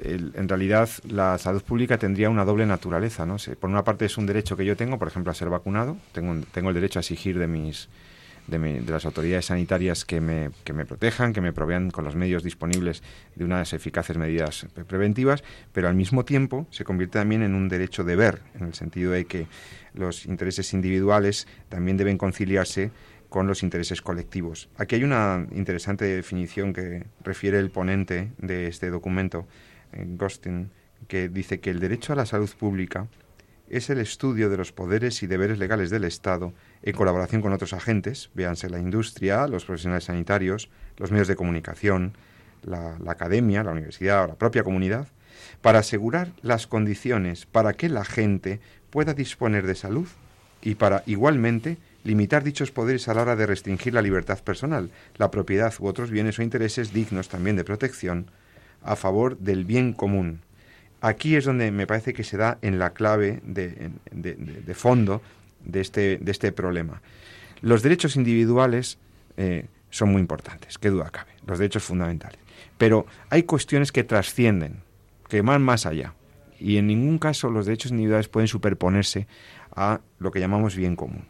[0.02, 3.26] en realidad la salud pública tendría una doble naturaleza.
[3.26, 3.36] ¿no?
[3.60, 6.42] Por una parte es un derecho que yo tengo, por ejemplo, a ser vacunado, tengo,
[6.54, 7.90] tengo el derecho a exigir de mis
[8.48, 12.44] de, las autoridades sanitarias que me, que me protejan, que me provean con los medios
[12.44, 13.04] disponibles
[13.36, 18.04] de unas eficaces medidas preventivas, pero al mismo tiempo se convierte también en un derecho
[18.04, 19.48] de ver, en el sentido de que
[19.94, 22.92] los intereses individuales también deben conciliarse
[23.30, 24.70] con los intereses colectivos.
[24.78, 29.48] Aquí hay una interesante definición que refiere el ponente de este documento,
[29.92, 30.70] eh, Gostin,
[31.08, 33.08] que dice que el derecho a la salud pública
[33.70, 36.54] es el estudio de los poderes y deberes legales del Estado
[36.84, 42.14] en colaboración con otros agentes, véanse la industria, los profesionales sanitarios, los medios de comunicación,
[42.62, 45.08] la, academia, la universidad o la propia comunidad,
[45.62, 50.08] para asegurar las condiciones para que la gente pueda disponer de salud
[50.62, 55.32] y para igualmente limitar dichos poderes a la hora de restringir la libertad personal, la
[55.32, 58.28] propiedad u otros bienes o intereses dignos también de protección
[58.82, 60.42] a favor del bien común.
[61.00, 65.22] Aquí es donde me parece que se da en la clave de, de fondo
[65.64, 67.02] de este, de este problema.
[67.62, 68.98] Los derechos individuales
[69.38, 72.40] eh, son muy importantes, qué duda cabe, los derechos fundamentales.
[72.78, 74.82] Pero hay cuestiones que trascienden,
[75.30, 76.14] que van más allá.
[76.60, 79.28] Y en ningún caso los derechos individuales pueden superponerse
[79.76, 81.26] a lo que llamamos bien común.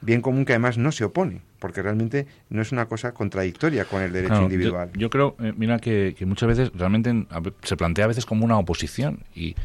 [0.00, 4.02] Bien común que además no se opone, porque realmente no es una cosa contradictoria con
[4.02, 4.90] el derecho individual.
[4.94, 7.26] Yo, creo, eh, mira, que, muchas veces realmente
[7.62, 9.56] se plantea a veces como una oposición y,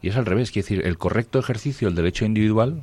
[0.00, 0.52] y es al revés.
[0.52, 2.82] Quiere decir, el correcto ejercicio del derecho individual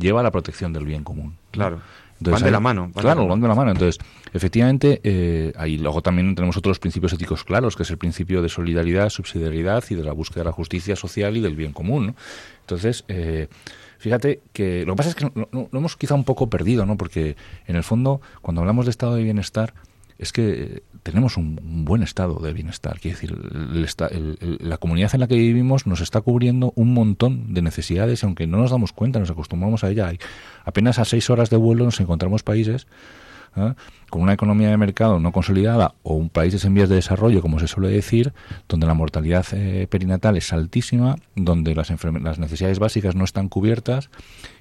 [0.00, 1.36] lleva a la protección del bien común.
[1.50, 1.80] Claro.
[2.18, 2.90] van de la mano.
[2.94, 3.70] claro, van de la mano.
[3.70, 8.42] Entonces, efectivamente, eh, ahí luego también tenemos otros principios éticos claros, que es el principio
[8.42, 12.16] de solidaridad, subsidiariedad y de la búsqueda de la justicia social y del bien común.
[12.62, 13.48] Entonces, eh,
[13.98, 16.96] fíjate que lo que pasa es que lo, hemos quizá un poco perdido, ¿no?
[16.96, 17.36] Porque
[17.66, 19.74] en el fondo, cuando hablamos de estado de bienestar,
[20.20, 23.00] es que tenemos un, buen estado de bienestar.
[23.00, 23.38] Quiere decir,
[24.60, 28.58] la comunidad en la que vivimos nos está cubriendo un montón de necesidades, aunque no
[28.58, 30.12] nos damos cuenta, nos acostumbramos a ella.
[30.64, 32.86] apenas a seis horas de vuelo nos encontramos países
[33.56, 33.72] ¿eh?
[34.10, 37.58] con una economía de mercado no consolidada o un país en vías de desarrollo, como
[37.58, 38.34] se suele decir,
[38.68, 44.10] donde la mortalidad eh, perinatal es altísima, donde las, las necesidades básicas no están cubiertas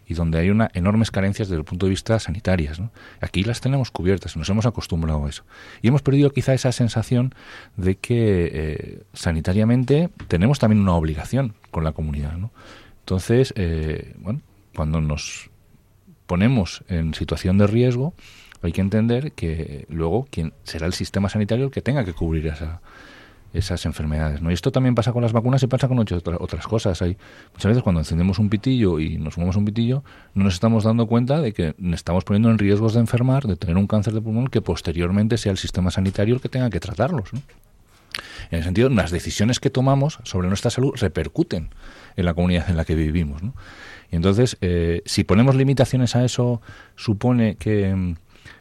[0.09, 2.81] y donde hay una enormes carencias desde el punto de vista sanitarias.
[3.21, 5.43] Aquí las tenemos cubiertas, nos hemos acostumbrado a eso.
[5.81, 7.33] Y hemos perdido quizá esa sensación
[7.77, 12.33] de que eh, sanitariamente tenemos también una obligación con la comunidad.
[13.01, 13.53] Entonces,
[14.17, 14.41] bueno,
[14.75, 15.49] cuando nos
[16.25, 18.13] ponemos en situación de riesgo,
[18.61, 22.47] hay que entender que luego quien será el sistema sanitario el que tenga que cubrir
[22.47, 22.81] esa,
[23.53, 24.41] esas enfermedades.
[24.41, 24.51] ¿no?
[24.51, 27.01] Y esto también pasa con las vacunas y pasa con otras cosas.
[27.01, 27.17] Hay,
[27.53, 31.07] muchas veces cuando encendemos un pitillo y nos fumamos un pitillo, no nos estamos dando
[31.07, 34.47] cuenta de que estamos poniendo en riesgos de enfermar, de tener un cáncer de pulmón,
[34.47, 37.29] que posteriormente sea el sistema sanitario el que tenga que tratarlos.
[38.51, 41.69] En el sentido, las decisiones que tomamos sobre nuestra salud repercuten
[42.15, 43.41] en la comunidad en la que vivimos.
[44.11, 46.61] Y entonces, eh, si ponemos limitaciones a eso,
[46.95, 48.15] supone que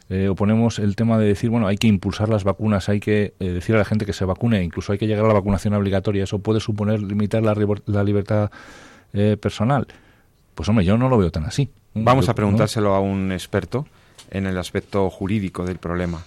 [0.08, 3.50] eh, oponemos el tema de decir, bueno, hay que impulsar las vacunas, hay que eh,
[3.50, 6.24] decir a la gente que se vacune, incluso hay que llegar a la vacunación obligatoria,
[6.24, 7.54] eso puede suponer limitar la,
[7.86, 8.50] la libertad
[9.12, 9.86] eh, personal.
[10.54, 11.70] Pues hombre, yo no lo veo tan así.
[11.94, 13.86] Vamos a preguntárselo a un experto
[14.30, 16.22] en el aspecto jurídico del problema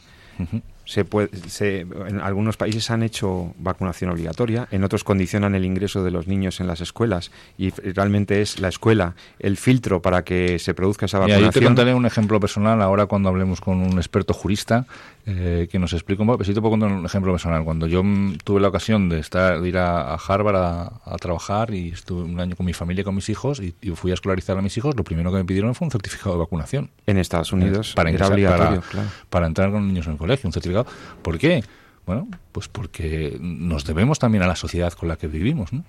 [0.91, 6.03] se puede, se, en algunos países han hecho vacunación obligatoria, en otros condicionan el ingreso
[6.03, 10.59] de los niños en las escuelas y realmente es la escuela el filtro para que
[10.59, 11.45] se produzca esa vacunación.
[11.45, 14.85] Yo te contaré un ejemplo personal ahora cuando hablemos con un experto jurista
[15.25, 16.43] eh, que nos explique un poco.
[16.43, 17.63] Sí te puedo contar un ejemplo personal.
[17.63, 18.03] Cuando yo
[18.43, 22.55] tuve la ocasión de estar de ir a, Harvard a, trabajar y estuve un año
[22.55, 25.03] con mi familia y con mis hijos y, fui a escolarizar a mis hijos, lo
[25.03, 26.89] primero que me pidieron fue un certificado de vacunación.
[27.05, 28.81] En Estados Unidos para era obligatorio,
[29.29, 30.85] para, entrar con niños en el colegio, un certificado.
[31.21, 31.63] ¿Por qué?
[32.05, 35.83] Bueno, pues porque nos debemos también a la sociedad con la que vivimos, ¿no?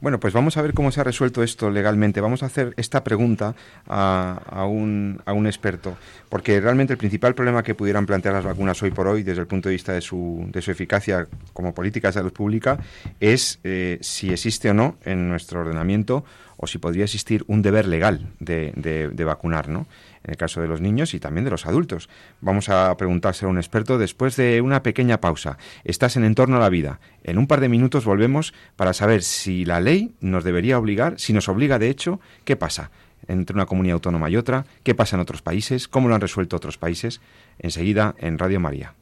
[0.00, 2.20] Bueno, pues vamos a ver cómo se ha resuelto esto legalmente.
[2.20, 3.54] Vamos a hacer esta pregunta
[3.86, 5.96] a, un, a un experto,
[6.28, 9.46] porque realmente el principal problema que pudieran plantear las vacunas hoy por hoy, desde el
[9.46, 12.78] punto de vista de su, de su eficacia como política de salud pública,
[13.20, 16.24] es eh, si existe o no en nuestro ordenamiento
[16.56, 19.86] o si podría existir un deber legal de, de, de vacunar, ¿no?
[20.24, 22.08] En el caso de los niños y también de los adultos.
[22.40, 25.58] Vamos a preguntárselo a un experto después de una pequeña pausa.
[25.84, 27.00] Estás en Entorno a la Vida.
[27.24, 31.32] En un par de minutos volvemos para saber si la ley nos debería obligar, si
[31.32, 32.90] nos obliga de hecho, ¿qué pasa?
[33.28, 36.56] entre una comunidad autónoma y otra, qué pasa en otros países, cómo lo han resuelto
[36.56, 37.20] otros países,
[37.60, 38.94] enseguida en Radio María.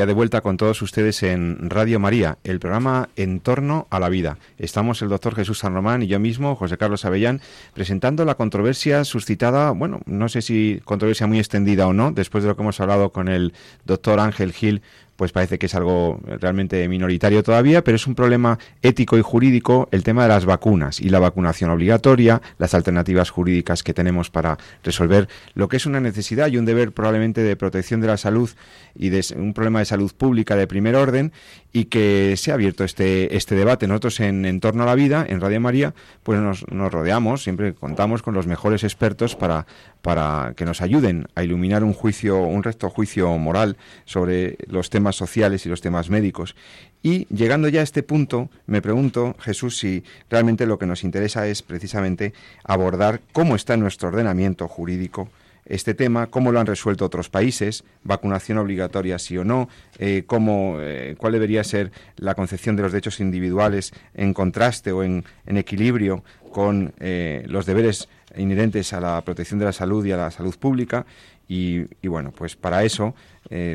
[0.00, 4.08] Ya de vuelta con todos ustedes en Radio María, el programa En torno a la
[4.08, 4.38] vida.
[4.56, 7.42] Estamos el doctor Jesús San Román y yo mismo, José Carlos Avellán,
[7.74, 12.48] presentando la controversia suscitada, bueno, no sé si controversia muy extendida o no, después de
[12.48, 13.52] lo que hemos hablado con el
[13.84, 14.80] doctor Ángel Gil
[15.20, 19.86] pues parece que es algo realmente minoritario todavía, pero es un problema ético y jurídico
[19.92, 24.56] el tema de las vacunas y la vacunación obligatoria, las alternativas jurídicas que tenemos para
[24.82, 28.48] resolver lo que es una necesidad y un deber probablemente de protección de la salud
[28.94, 31.32] y de un problema de salud pública de primer orden
[31.70, 33.86] y que se ha abierto este, este debate.
[33.86, 37.74] Nosotros en, en torno a la vida, en Radio María, pues nos, nos rodeamos, siempre
[37.74, 39.66] contamos con los mejores expertos para,
[40.02, 45.16] para que nos ayuden a iluminar un juicio, un recto juicio moral sobre los temas
[45.16, 46.56] sociales y los temas médicos.
[47.02, 51.46] Y llegando ya a este punto, me pregunto, Jesús, si realmente lo que nos interesa
[51.46, 52.34] es precisamente
[52.64, 55.28] abordar cómo está nuestro ordenamiento jurídico
[55.64, 60.76] este tema, cómo lo han resuelto otros países, vacunación obligatoria sí o no, eh, cómo,
[60.80, 66.24] eh, cuál debería ser la concepción de los derechos individuales en contraste o en, equilibrio
[66.52, 70.56] con eh, los deberes inherentes a la protección de la salud y a la salud
[70.58, 71.06] pública.
[71.48, 73.14] Y, y bueno, pues para eso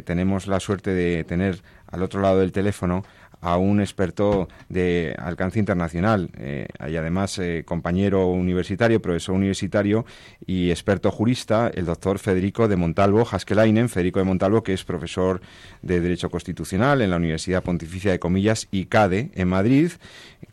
[0.05, 3.03] tenemos la suerte de tener al otro lado del teléfono
[3.41, 10.05] a un experto de alcance internacional eh, además eh, compañero universitario, profesor universitario
[10.45, 15.41] y experto jurista, el doctor Federico de Montalvo Haskelainen, Federico de Montalvo, que es profesor
[15.81, 19.91] de Derecho Constitucional en la Universidad Pontificia de Comillas y CADE en Madrid,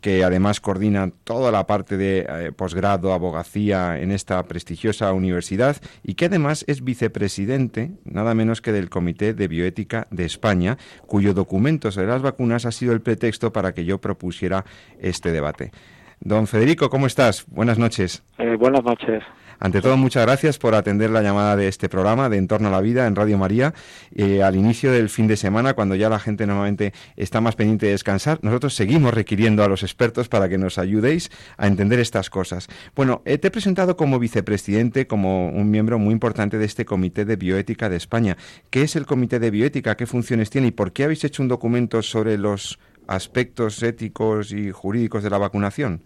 [0.01, 6.15] que además coordina toda la parte de eh, posgrado, abogacía en esta prestigiosa universidad y
[6.15, 10.77] que además es vicepresidente, nada menos que del Comité de Bioética de España,
[11.07, 14.65] cuyo documento sobre las vacunas ha sido el pretexto para que yo propusiera
[14.99, 15.71] este debate.
[16.19, 17.45] Don Federico, ¿cómo estás?
[17.47, 18.23] Buenas noches.
[18.37, 19.23] Eh, buenas noches.
[19.59, 22.81] Ante todo, muchas gracias por atender la llamada de este programa de Entorno a la
[22.81, 23.73] Vida en Radio María
[24.15, 27.85] eh, al inicio del fin de semana, cuando ya la gente normalmente está más pendiente
[27.85, 28.39] de descansar.
[28.41, 32.67] Nosotros seguimos requiriendo a los expertos para que nos ayudéis a entender estas cosas.
[32.95, 37.25] Bueno, eh, te he presentado como vicepresidente, como un miembro muy importante de este Comité
[37.25, 38.37] de Bioética de España.
[38.69, 39.95] ¿Qué es el Comité de Bioética?
[39.95, 40.67] ¿Qué funciones tiene?
[40.67, 45.37] ¿Y por qué habéis hecho un documento sobre los aspectos éticos y jurídicos de la
[45.37, 46.01] vacunación?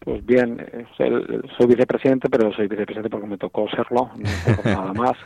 [0.00, 5.16] Pues bien, eh, soy vicepresidente, pero soy vicepresidente porque me tocó serlo, no nada más.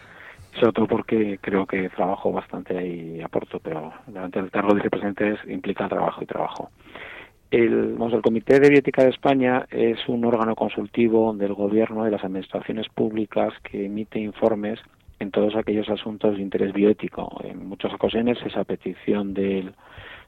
[0.61, 5.37] Sobre todo porque creo que trabajo bastante y aporto, pero delante del cargo de vicepresidente
[5.49, 6.71] implica trabajo y trabajo.
[7.51, 12.25] El, el Comité de Bioética de España es un órgano consultivo del Gobierno y las
[12.25, 14.81] administraciones públicas que emite informes
[15.21, 17.41] en todos aquellos asuntos de interés bioético.
[17.45, 19.73] En muchas ocasiones esa petición del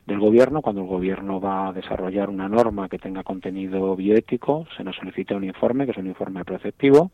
[0.07, 0.63] del gobierno.
[0.63, 5.37] Cuando el gobierno va a desarrollar una norma que tenga contenido bioético, se nos solicita
[5.37, 7.11] un informe, que es un informe preceptivo.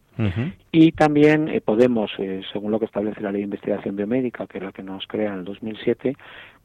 [0.70, 4.58] Y también eh, podemos, eh, según lo que establece la ley de investigación biomédica, que
[4.58, 6.16] es la que nos crea en el 2007,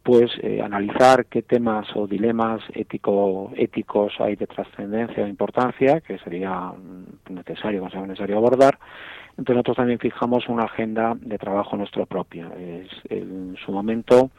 [0.04, 6.18] pues eh, analizar qué temas o dilemas ético, éticos hay de trascendencia o importancia que
[6.20, 6.72] sería
[7.30, 8.78] necesario, necesario abordar.
[9.32, 12.52] Entonces nosotros también fijamos una agenda de trabajo nuestro propio.
[12.54, 14.32] Es, en su momento,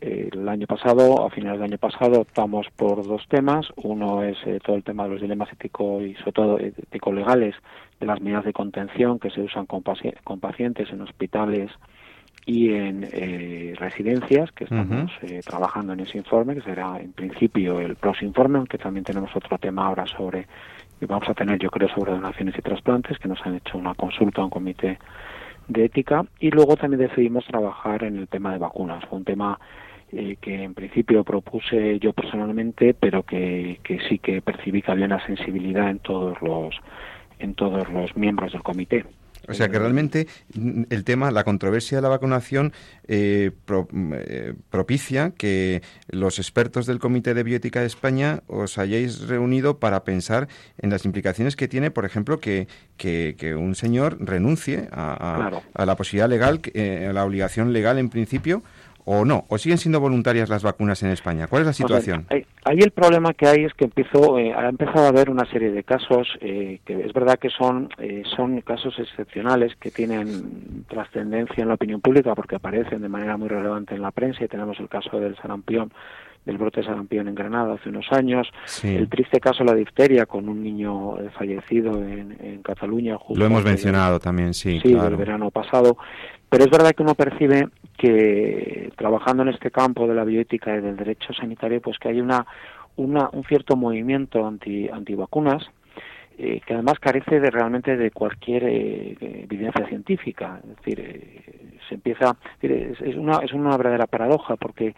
[0.00, 3.66] el año pasado, a finales del año pasado, optamos por dos temas.
[3.76, 7.54] Uno es eh, todo el tema de los dilemas éticos y sobre todo ético-legales
[8.00, 9.82] de las medidas de contención que se usan con,
[10.24, 11.70] con pacientes en hospitales
[12.44, 17.80] y en eh, residencias, que estamos eh, trabajando en ese informe, que será en principio
[17.80, 20.46] el próximo informe, aunque también tenemos otro tema ahora sobre,
[21.00, 23.94] y vamos a tener yo creo sobre donaciones y trasplantes, que nos han hecho una
[23.94, 24.98] consulta a un comité
[25.66, 29.58] de ética, y luego también decidimos trabajar en el tema de vacunas, un tema
[30.16, 35.06] eh, que en principio propuse yo personalmente, pero que, que sí que percibí que había
[35.06, 36.74] una sensibilidad en todos los
[37.38, 39.04] en todos los miembros del comité.
[39.48, 42.72] O sea que realmente mm, el tema, la controversia de la vacunación
[43.06, 49.78] eh, eh, propicia que los expertos del Comité de Bioética de España os hayáis reunido
[49.78, 50.48] para pensar
[50.78, 55.96] en las implicaciones que tiene, por ejemplo, que, que, un señor renuncie a, a, la
[55.96, 58.62] posibilidad legal, eh, a la obligación legal en principio,
[59.06, 59.44] o no?
[59.48, 61.46] ¿O siguen siendo voluntarias las vacunas en España?
[61.46, 62.26] ¿Cuál es la situación?
[62.64, 65.70] ahí, el problema que hay es que empezó, eh, ha empezado a haber una serie
[65.70, 71.62] de casos eh, que es verdad que son, eh, son casos excepcionales que tienen trascendencia
[71.62, 74.78] en la opinión pública porque aparecen de manera muy relevante en la prensa y tenemos
[74.80, 75.92] el caso del sarampión
[76.44, 78.48] del brote de sarampión en Granada hace unos años,
[78.84, 83.18] el triste caso de la difteria con un niño fallecido en, Cataluña.
[83.34, 84.78] Lo hemos mencionado también, sí.
[84.80, 85.96] Sí, el verano pasado.
[86.48, 87.68] Pero es verdad que uno percibe
[87.98, 92.20] que trabajando en este campo de la bioética y del derecho sanitario, pues que hay
[92.20, 92.46] una,
[92.96, 95.70] una un cierto movimiento anti antivacunas
[96.38, 100.60] eh, que además carece de realmente de cualquier eh, evidencia científica.
[100.62, 104.94] Es decir, eh, se empieza, es, una es una verdadera paradoja porque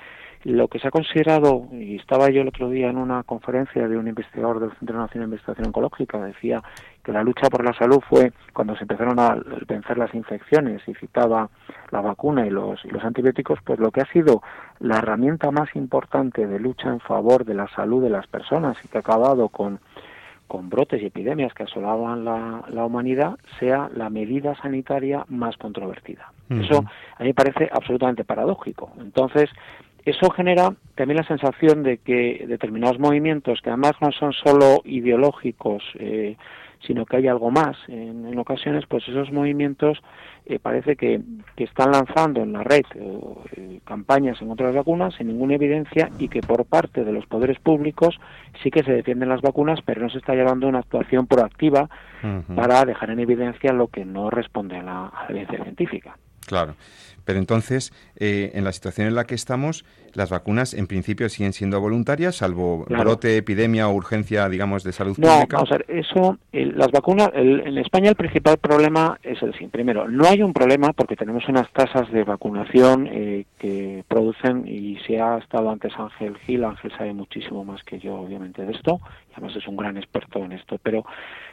[0.53, 3.99] lo que se ha considerado, y estaba yo el otro día en una conferencia de
[3.99, 6.63] un investigador del Centro Nacional de Investigación Oncológica, decía
[7.05, 9.37] que la lucha por la salud fue cuando se empezaron a
[9.67, 11.51] vencer las infecciones y citaba
[11.91, 14.43] la vacuna y los, y los antibióticos, pues lo que ha sido
[14.81, 18.89] la herramienta más importante de lucha en favor de la salud de las personas y
[18.89, 19.81] que ha acabado con
[20.47, 26.33] con brotes y epidemias que asolaban la, la, humanidad sea la medida sanitaria más controvertida.
[26.49, 28.91] Eso a mí me parece absolutamente paradójico.
[28.99, 29.51] Entonces,
[30.11, 35.83] eso genera también la sensación de que determinados movimientos, que además no son solo ideológicos,
[35.99, 36.37] eh,
[36.87, 39.99] sino que hay algo más en, ocasiones, pues esos movimientos
[40.47, 41.21] eh, parece que,
[41.57, 46.41] están lanzando en la red eh, campañas en otras vacunas sin ninguna evidencia y que
[46.41, 48.19] por parte de los poderes públicos
[48.63, 51.89] sí que se defienden las vacunas, pero no se está llevando una actuación proactiva
[52.55, 56.17] para dejar en evidencia lo que no responde a la evidencia científica.
[56.47, 56.75] Claro.
[57.29, 61.53] Pero entonces, eh, en la situación en la que estamos, las vacunas en principio siguen
[61.53, 65.47] siendo voluntarias, salvo brote, epidemia o urgencia, digamos, de salud pública.
[65.51, 69.77] No, vamos a ver, eso, las vacunas, en España el principal problema es el siguiente.
[69.77, 74.97] Primero, no hay un problema porque tenemos unas tasas de vacunación eh, que producen, y
[75.07, 79.01] si ha estado antes Ángel Gil, Ángel sabe muchísimo más que yo, obviamente, de esto,
[79.29, 81.05] y además es un gran experto en esto, pero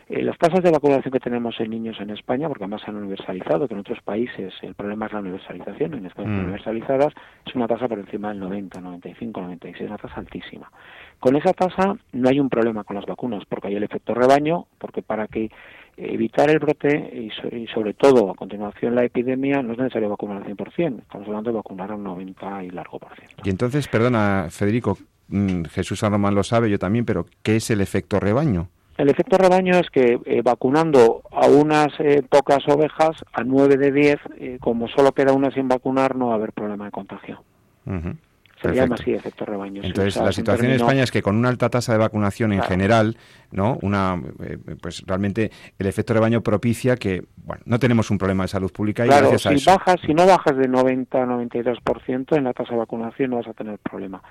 [0.07, 2.97] eh, las tasas de vacunación que tenemos en niños en España, porque además se han
[2.97, 6.39] universalizado, que en otros países el problema es la universalización, en España mm.
[6.39, 7.13] universalizadas
[7.45, 10.71] es una tasa por encima del 90, 95, 96, una tasa altísima.
[11.19, 14.67] Con esa tasa no hay un problema con las vacunas, porque hay el efecto rebaño,
[14.77, 15.49] porque para que
[15.97, 20.43] evitar el brote y, sobre todo a continuación la epidemia no es necesario vacunar al
[20.43, 23.35] 100%, estamos hablando de vacunar al 90 y largo por ciento.
[23.43, 24.97] Y entonces, perdona, Federico,
[25.29, 28.69] mm, Jesús Román lo sabe, yo también, pero ¿qué es el efecto rebaño?
[28.97, 33.91] El efecto rebaño es que eh, vacunando a unas eh, pocas ovejas, a nueve de
[33.91, 37.43] diez, eh, como solo queda una sin vacunar, no va a haber problema de contagio.
[38.61, 39.81] Se llama así efecto rebaño.
[39.83, 43.17] Entonces, la situación en España es que con una alta tasa de vacunación en general,
[43.51, 43.77] ¿no?
[43.81, 44.19] Una,
[44.81, 49.05] pues realmente el efecto rebaño propicia que, bueno, no tenemos un problema de salud pública
[49.05, 49.71] y gracias si a eso.
[49.71, 53.47] Bajas, si no bajas de 90 a 92% en la tasa de vacunación no vas
[53.47, 54.23] a tener problema.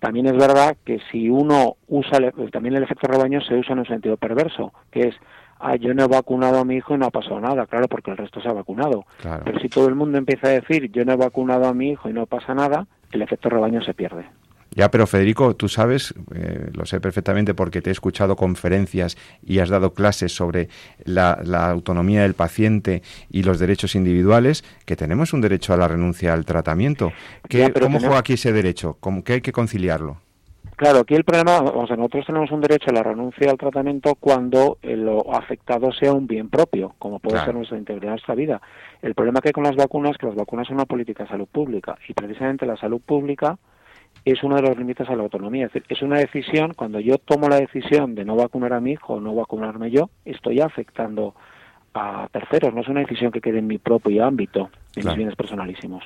[0.00, 2.18] También es verdad que si uno usa,
[2.52, 5.14] también el efecto rebaño se usa en un sentido perverso, que es,
[5.58, 8.12] ah, yo no he vacunado a mi hijo y no ha pasado nada, claro, porque
[8.12, 9.06] el resto se ha vacunado.
[9.44, 12.08] Pero si todo el mundo empieza a decir, yo no he vacunado a mi hijo
[12.08, 14.26] y no pasa nada, el efecto rebaño se pierde.
[14.70, 19.58] Ya, pero Federico, tú sabes, eh, lo sé perfectamente porque te he escuchado conferencias y
[19.58, 20.68] has dado clases sobre
[21.04, 21.32] la,
[21.70, 26.44] autonomía del paciente y los derechos individuales, que tenemos un derecho a la renuncia al
[26.44, 27.12] tratamiento.
[27.48, 28.96] ¿Qué, ¿Cómo juega aquí ese derecho?
[29.00, 30.18] ¿Cómo, ¿Qué hay que conciliarlo?
[30.78, 34.14] Claro, aquí el problema, o sea, nosotros tenemos un derecho a la renuncia al tratamiento
[34.14, 38.60] cuando lo afectado sea un bien propio, como puede ser nuestra integridad, nuestra vida.
[39.02, 41.30] El problema que hay con las vacunas es que las vacunas son una política de
[41.30, 43.58] salud pública y precisamente la salud pública
[44.24, 45.66] es uno de los límites a la autonomía.
[45.66, 48.92] Es, decir, es una decisión, cuando yo tomo la decisión de no vacunar a mi
[48.92, 51.34] hijo o no vacunarme yo, estoy afectando
[51.94, 55.08] a terceros, no es una decisión que quede en mi propio ámbito, en Claro.
[55.10, 56.04] mis bienes personalísimos.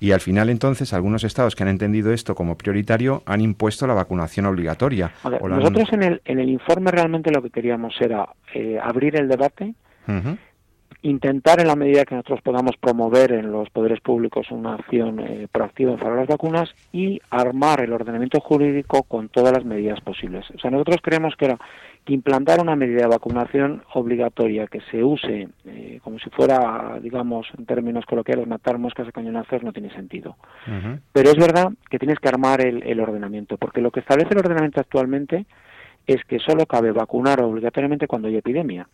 [0.00, 3.94] Y al final, entonces, algunos estados que han entendido esto como prioritario han impuesto la
[3.94, 5.12] vacunación obligatoria.
[5.22, 7.94] A ver, O la han- nosotros en el, en el informe realmente lo que queríamos
[8.00, 9.74] era eh, abrir el debate.
[11.02, 15.48] Intentar en la medida que nosotros podamos promover en los poderes públicos una acción eh,
[15.50, 20.00] proactiva en favor de las vacunas y armar el ordenamiento jurídico con todas las medidas
[20.00, 20.48] posibles.
[20.54, 21.58] O sea, nosotros creemos que era
[22.04, 27.46] que implantar una medida de vacunación obligatoria que se use eh, como si fuera, digamos,
[27.56, 30.36] en términos coloquiales, matar moscas a cañonazos no tiene sentido.
[31.12, 34.40] Pero es verdad que tienes que armar el, el ordenamiento, porque lo que establece el
[34.40, 35.46] ordenamiento actualmente
[36.06, 38.88] es que solo cabe vacunar obligatoriamente cuando hay epidemia.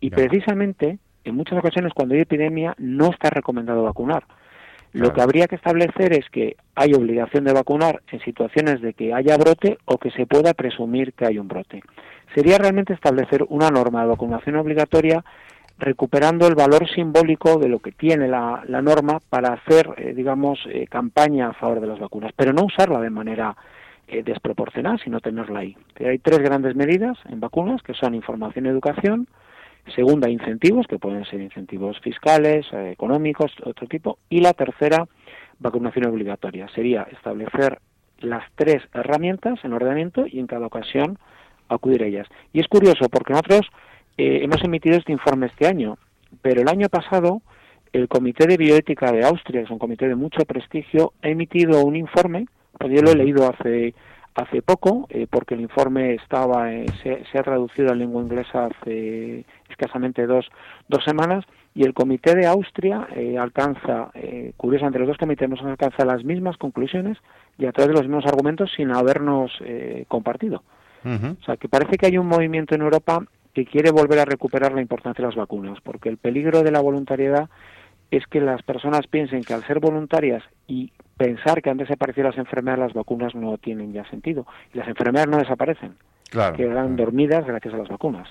[0.00, 4.24] Y precisamente, en muchas ocasiones, cuando hay epidemia, no está recomendado vacunar.
[4.92, 5.14] Lo Claro.
[5.14, 9.36] que habría que establecer es que hay obligación de vacunar en situaciones de que haya
[9.36, 11.82] brote o que se pueda presumir que hay un brote.
[12.34, 15.24] Sería realmente establecer una norma de vacunación obligatoria
[15.78, 20.58] recuperando el valor simbólico de lo que tiene la, la norma para hacer, eh, digamos,
[20.68, 23.56] eh, campaña a favor de las vacunas, pero no usarla de manera
[24.08, 25.76] eh, desproporcionada, sino tenerla ahí.
[25.94, 29.26] Que Hay tres grandes medidas en vacunas, que son información y educación,
[29.94, 35.06] segunda, incentivos, que pueden ser incentivos fiscales, eh, económicos, otro tipo, y la tercera,
[35.58, 36.68] vacunación obligatoria.
[36.74, 37.80] Sería establecer
[38.20, 41.18] las tres herramientas en ordenamiento y en cada ocasión
[41.68, 42.28] acudir a ellas.
[42.52, 43.62] Y es curioso porque nosotros
[44.18, 45.98] eh, hemos emitido este informe este año,
[46.42, 47.42] pero el año pasado
[47.92, 51.84] el Comité de Bioética de Austria, que es un comité de mucho prestigio, ha emitido
[51.84, 52.46] un informe,
[52.78, 53.94] pues yo lo he leído hace
[54.40, 58.66] hace poco, eh, porque el informe estaba eh, se, se ha traducido a lengua inglesa
[58.66, 60.50] hace escasamente dos,
[60.88, 65.62] dos semanas, y el Comité de Austria eh, alcanza, eh, curiosamente los dos comités nos
[65.62, 67.18] alcanza las mismas conclusiones
[67.58, 70.62] y a través de los mismos argumentos sin habernos eh, compartido.
[71.02, 73.24] O sea, que parece que hay un movimiento en Europa
[73.54, 76.80] que quiere volver a recuperar la importancia de las vacunas, porque el peligro de la
[76.80, 77.48] voluntariedad
[78.10, 82.38] es que las personas piensen que al ser voluntarias y pensar que han desaparecido las
[82.38, 84.46] enfermedades, las vacunas no tienen ya sentido.
[84.74, 85.94] Y las enfermedades no desaparecen,
[86.30, 86.56] Claro.
[86.56, 88.28] quedan dormidas gracias a las vacunas.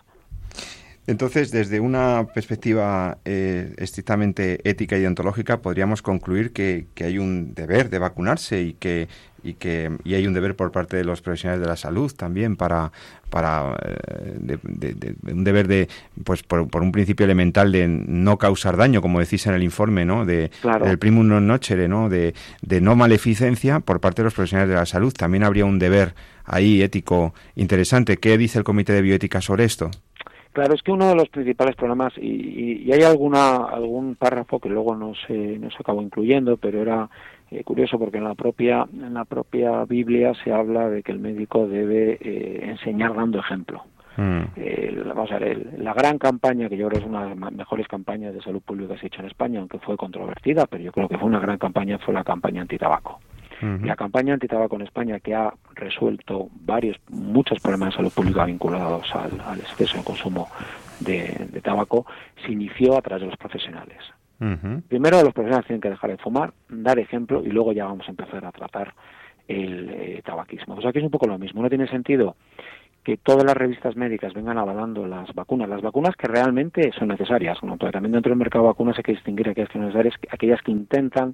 [1.09, 7.55] Entonces, desde una perspectiva eh, estrictamente ética y ontológica, podríamos concluir que, que hay un
[7.55, 9.07] deber de vacunarse y que
[9.41, 12.57] y que y hay un deber por parte de los profesionales de la salud también
[12.57, 12.91] para
[13.29, 15.87] para eh, de- de- de- un deber de
[16.25, 20.03] pues por, por un principio elemental de no causar daño como decís en el informe
[20.03, 20.85] no de Claro.
[20.85, 24.75] del primum non nocere no de, de no maleficencia por parte de los profesionales de
[24.75, 25.13] la salud.
[25.15, 28.17] También habría un deber ahí ético interesante.
[28.17, 29.89] Qué dice el comité de bioética sobre esto
[30.51, 34.59] Claro, es que uno de los principales problemas, y, y- y hay alguna algún párrafo
[34.59, 37.07] que luego no se, no se acabó incluyendo, pero era
[37.51, 41.19] eh, curioso porque en la propia en la propia Biblia se habla de que el
[41.19, 43.83] médico debe eh, enseñar dando ejemplo.
[44.17, 44.41] Mm.
[44.57, 47.35] Eh, vamos a ver, el- la gran campaña, que yo creo que es una de
[47.35, 50.65] las mejores campañas de salud pública que se ha hecho en España, aunque fue controvertida,
[50.65, 53.19] pero yo creo que fue una gran campaña, fue la campaña antitabaco.
[53.61, 59.13] La campaña antitabaco en España, que ha resuelto varios, muchos problemas de salud pública vinculados
[59.13, 60.47] al, al exceso de consumo
[60.99, 62.05] de, de tabaco,
[62.45, 63.97] se inició a través de los profesionales.
[64.87, 68.11] Primero, los profesionales tienen que dejar de fumar, dar ejemplo, y luego ya vamos a
[68.11, 68.93] empezar a tratar
[69.49, 70.75] el eh, tabaquismo.
[70.75, 71.61] O sea, que es un poco lo mismo.
[71.61, 72.37] No tiene sentido
[73.03, 77.57] que todas las revistas médicas vengan avalando las vacunas, las vacunas que realmente son necesarias,
[77.63, 77.77] ¿no?
[77.77, 80.71] También dentro del mercado de vacunas hay que distinguir aquellas que son necesarias, aquellas que
[80.71, 81.33] intentan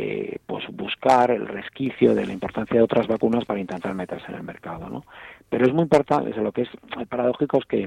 [0.00, 4.36] eh, pues buscar el resquicio de la importancia de otras vacunas para intentar meterse en
[4.36, 5.04] el mercado, ¿no?
[5.50, 6.68] Pero es muy importante, lo que es
[7.08, 7.82] paradójico es que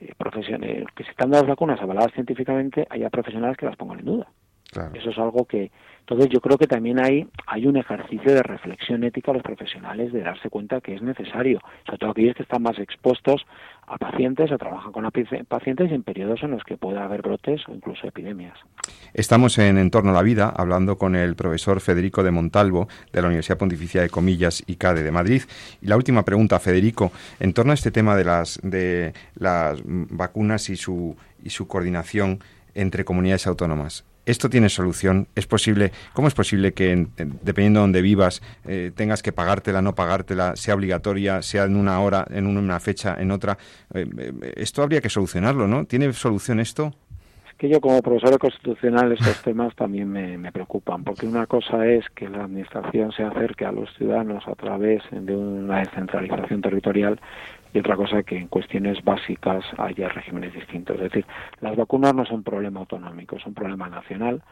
[0.00, 4.04] eh, profesion- eh, que están las vacunas avaladas científicamente, haya profesionales que las pongan en
[4.04, 4.26] duda.
[4.70, 4.92] Claro.
[4.94, 5.70] Eso es algo que,
[6.08, 10.10] entonces yo creo que también hay, hay un ejercicio de reflexión ética a los profesionales
[10.10, 13.44] de darse cuenta que es necesario, sobre todo aquellos que están más expuestos
[13.86, 15.06] a pacientes o trabajan con
[15.46, 18.58] pacientes en periodos en los que pueda haber brotes o incluso epidemias.
[19.12, 23.28] Estamos en Entorno a la Vida hablando con el profesor Federico de Montalvo de la
[23.28, 25.42] Universidad Pontificia de Comillas y CADE de Madrid.
[25.82, 30.70] Y la última pregunta, Federico, en torno a este tema de las, de las vacunas
[30.70, 31.14] y su,
[31.44, 32.38] y su coordinación
[32.74, 34.07] entre comunidades autónomas.
[34.28, 35.26] ¿Esto tiene solución?
[35.34, 35.90] ¿Es posible?
[36.12, 39.94] ¿Cómo es posible que, en- en- dependiendo de donde vivas, eh, tengas que pagártela, no
[39.94, 43.56] pagártela, sea obligatoria, sea en una hora, en una fecha, en otra?
[43.94, 45.86] Eh, eh, esto habría que solucionarlo, ¿no?
[45.86, 46.92] ¿Tiene solución esto?
[47.48, 52.04] Es que yo como profesor constitucional estos temas también me preocupan, porque una cosa es
[52.14, 57.18] que la administración se acerque a los ciudadanos a través de una descentralización territorial
[57.72, 60.96] y otra cosa que en cuestiones básicas haya regímenes distintos.
[60.96, 61.26] Es decir,
[61.60, 64.42] las vacunas no son un problema autonómico, es un problema nacional,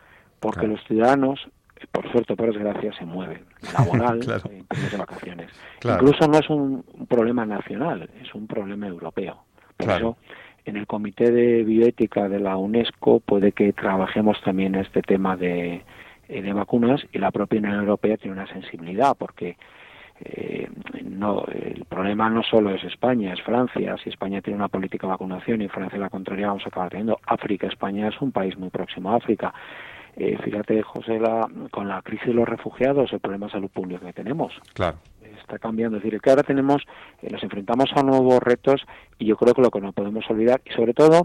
[0.40, 0.74] porque Claro.
[0.74, 1.48] los ciudadanos
[1.92, 3.44] por suerte o por desgracia, se mueven.
[3.78, 5.50] Laboral, en de vacaciones.
[5.84, 9.44] Incluso no es un, problema nacional, es un problema europeo.
[9.76, 10.16] Por eso,
[10.64, 15.84] en el Comité de Bioética de la UNESCO puede que trabajemos también este tema de,
[16.28, 19.58] eh, de vacunas y la propia Unión Europea tiene una sensibilidad porque
[20.20, 20.68] eh,
[21.04, 23.96] no el problema no solo es España, es Francia.
[24.02, 27.18] Si España tiene una política de vacunación y Francia la contraria, vamos a acabar teniendo
[27.26, 27.66] África.
[27.66, 29.52] España es un país muy próximo a África.
[30.16, 34.06] Eh, fíjate, José, la, con la crisis de los refugiados, el problema de salud pública
[34.06, 34.52] que tenemos.
[34.72, 34.96] Claro.
[35.38, 35.98] Está cambiando.
[35.98, 36.82] Es decir, que ahora tenemos,
[37.22, 38.82] eh, nos enfrentamos a nuevos retos
[39.18, 41.24] y yo creo que lo que no podemos olvidar, y sobre todo,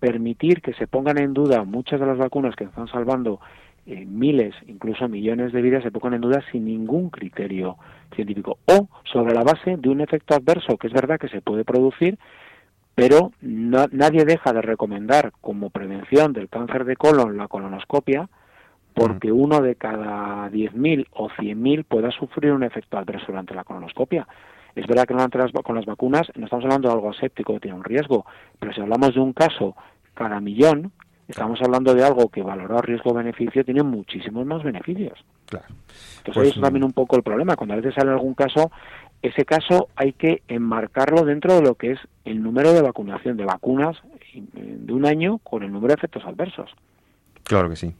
[0.00, 3.40] permitir que se pongan en duda muchas de las vacunas que están salvando
[3.86, 7.76] eh, miles, incluso millones de vidas, se pongan en duda sin ningún criterio
[8.14, 11.64] científico o sobre la base de un efecto adverso que es verdad que se puede
[11.64, 12.18] producir,
[12.94, 18.28] pero nadie deja de recomendar como prevención del cáncer de colon la colonoscopia
[18.94, 24.26] porque uno de cada 10.000 o 100.000 pueda sufrir un efecto adverso durante la colonoscopia.
[24.74, 27.60] Es verdad que durante las, con las vacunas no estamos hablando de algo aséptico que
[27.60, 28.26] tiene un riesgo,
[28.58, 29.74] pero si hablamos de un caso
[30.14, 30.92] cada millón,
[31.28, 35.18] estamos hablando de algo que valorado riesgo-beneficio tiene muchísimos más beneficios.
[35.46, 35.66] Claro.
[36.18, 37.56] Entonces pues, es también un poco el problema.
[37.56, 38.70] Cuando a veces sale algún caso,
[39.22, 43.44] ese caso hay que enmarcarlo dentro de lo que es el número de vacunación, de
[43.44, 43.96] vacunas
[44.34, 46.70] eh, de un año con el número de efectos adversos.
[47.44, 47.94] Claro que sí.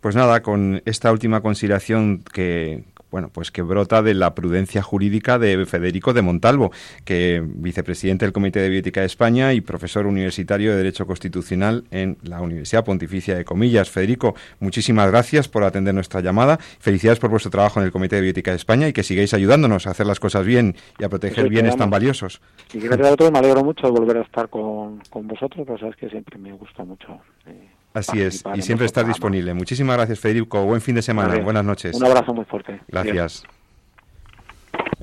[0.00, 2.82] Pues nada, con esta última consideración que,
[3.12, 6.72] bueno, pues que brota de la prudencia jurídica de Federico de Montalvo,
[7.04, 12.16] que vicepresidente del Comité de Bioética de España y profesor universitario de Derecho Constitucional en
[12.22, 13.90] la Universidad Pontificia de Comillas.
[13.90, 16.56] Federico, muchísimas gracias por atender nuestra llamada.
[16.56, 19.86] Felicidades por vuestro trabajo en el Comité de Bioética de España y que sigáis ayudándonos
[19.86, 22.40] a hacer las cosas bien y a proteger bienes tan valiosos.
[22.72, 25.80] Y gracias a todos, me alegro mucho de volver a estar con, con vosotros, pues
[25.80, 27.20] sabes que siempre me gusta mucho.
[27.46, 29.52] Eh, Así es, y siempre estás disponible.
[29.54, 30.64] Muchísimas gracias, Federico.
[30.64, 31.38] Buen fin de semana.
[31.38, 31.94] Buenas noches.
[31.94, 32.80] Un abrazo muy fuerte.
[32.88, 33.44] Gracias.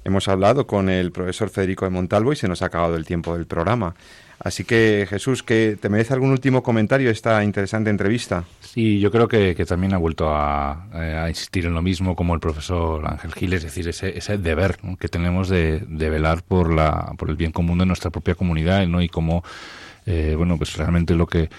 [0.03, 3.35] Hemos hablado con el profesor Federico de Montalvo y se nos ha acabado el tiempo
[3.35, 3.93] del programa.
[4.39, 8.45] Así que, Jesús, ¿que ¿te merece algún último comentario esta interesante entrevista?
[8.61, 13.05] Sí, yo creo que, también ha vuelto a, insistir en lo mismo como el profesor
[13.05, 17.35] Ángel Gil, es decir, ese, ese deber que tenemos de, velar por, la, por el
[17.35, 19.01] bien común de nuestra propia comunidad ¿no?
[19.01, 19.43] y cómo,
[20.05, 21.49] eh, bueno, pues realmente lo que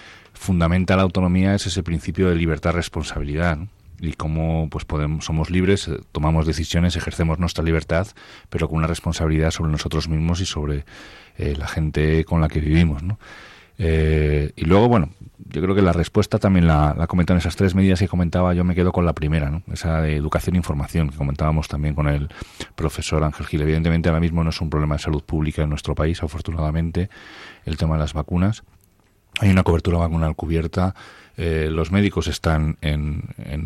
[0.41, 3.59] fundamenta la autonomía es ese principio de libertad-responsabilidad.
[3.99, 8.07] y cómo pues podemos somos libres eh, tomamos decisiones ejercemos nuestra libertad
[8.49, 10.85] pero con una responsabilidad sobre nosotros mismos y sobre
[11.37, 13.19] eh, la gente con la que vivimos ¿no?
[13.77, 17.75] Eh, y luego bueno yo creo que la respuesta también la, la comentan esas tres
[17.75, 19.61] medidas que comentaba yo me quedo con la primera ¿no?
[19.71, 22.29] esa de educación e información que comentábamos también con el
[22.73, 25.93] profesor Ángel Gil evidentemente ahora mismo no es un problema de salud pública en nuestro
[25.93, 27.11] país afortunadamente
[27.65, 28.63] el tema de las vacunas
[29.41, 30.93] hay una cobertura vacunal cubierta.
[31.35, 33.23] Eh, los médicos están en,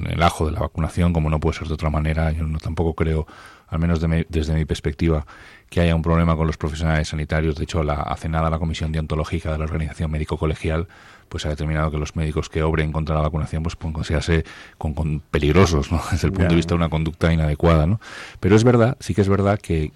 [0.10, 2.32] el ajo de la vacunación, como no puede ser de otra manera.
[2.32, 3.28] Yo no, tampoco creo,
[3.68, 4.00] al menos
[4.30, 5.26] desde mi perspectiva,
[5.70, 7.56] que haya un problema con los profesionales sanitarios.
[7.56, 10.88] De hecho, la, hace nada la Comisión Deontológica de la Organización Médico Colegial
[11.30, 14.46] pues ha determinado que los médicos que obren contra la vacunación pues pueden considerarse
[14.78, 16.02] con, peligrosos ¿no?
[16.12, 17.88] desde el punto de vista de una conducta inadecuada.
[17.88, 18.00] ¿no?
[18.40, 19.92] Pero es verdad, sí que es verdad que,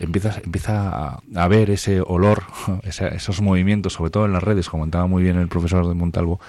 [0.00, 2.42] empieza, empieza a haber ese olor,
[2.82, 6.40] esos movimientos, sobre todo en las redes, comentaba muy bien el profesor de Montalvo,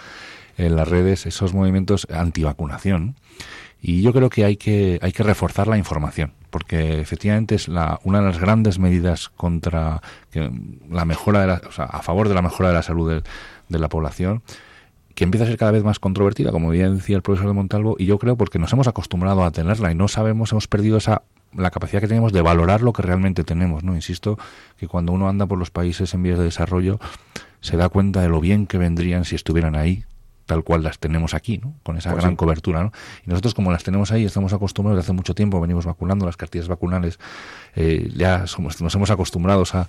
[0.57, 3.15] en las redes, esos movimientos antivacunación.
[3.81, 7.99] Y yo creo que hay que, hay que reforzar la información, porque efectivamente es la,
[8.03, 10.03] una de las grandes medidas contra
[10.87, 13.23] la mejora de la, o sea, a favor de la mejora de la salud del,
[13.69, 14.43] de la población
[15.15, 17.95] que empieza a ser cada vez más controvertida, como bien decía el profesor de Montalvo,
[17.97, 21.23] y yo creo porque nos hemos acostumbrado a tenerla y no sabemos, hemos perdido esa
[21.55, 23.95] la capacidad que tenemos de valorar lo que realmente tenemos, ¿no?
[23.95, 24.37] Insisto
[24.77, 26.99] que cuando uno anda por los países en vías de desarrollo
[27.61, 30.05] se da cuenta de lo bien que vendrían si estuvieran ahí,
[30.45, 31.75] tal cual las tenemos aquí, ¿no?
[31.83, 32.91] Con esa pues gran cobertura, ¿no?
[33.25, 36.37] Y nosotros como las tenemos ahí, estamos acostumbrados desde hace mucho tiempo, venimos vacunando las
[36.37, 37.19] cartillas vacunales,
[37.75, 39.87] eh, ya somos, nos hemos acostumbrado a,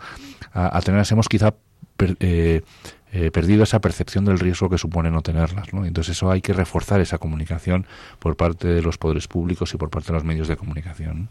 [0.53, 1.55] a, a tenerlas, hemos quizá
[2.21, 2.63] eh,
[3.17, 5.73] eh, perdido esa percepción del riesgo que supone no tenerlas.
[5.73, 5.87] ¿no?
[5.87, 7.87] Entonces eso hay que reforzar esa comunicación
[8.19, 11.29] por parte de los poderes públicos y por parte de los medios de comunicación.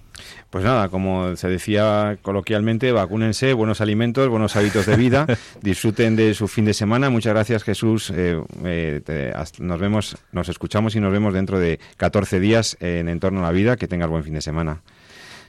[0.49, 5.27] Pues nada, como se decía coloquialmente, vacúnense, buenos alimentos, buenos hábitos de vida,
[5.61, 7.09] disfruten de su fin de semana.
[7.09, 8.13] Muchas gracias Jesús.
[8.15, 13.41] Eh, eh, nos vemos, nos escuchamos y nos vemos dentro de 14 días en Entorno
[13.41, 13.75] a la Vida.
[13.75, 14.83] Que tengas buen fin de semana.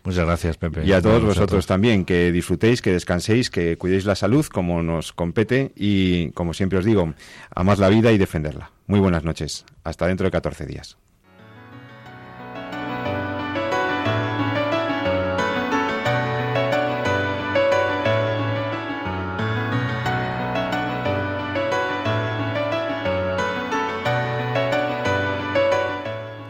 [0.04, 0.84] Muchas gracias, Pepe.
[0.84, 5.14] Y a todos vosotros también, que disfrutéis, que descanséis, que cuidéis la salud como nos
[5.14, 7.14] compete y, como siempre os digo,
[7.54, 8.70] amad la vida y defenderla.
[8.86, 9.64] Muy buenas noches.
[9.82, 10.98] Hasta dentro de 14 días.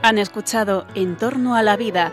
[0.02, 2.12] Han escuchado En torno a la vida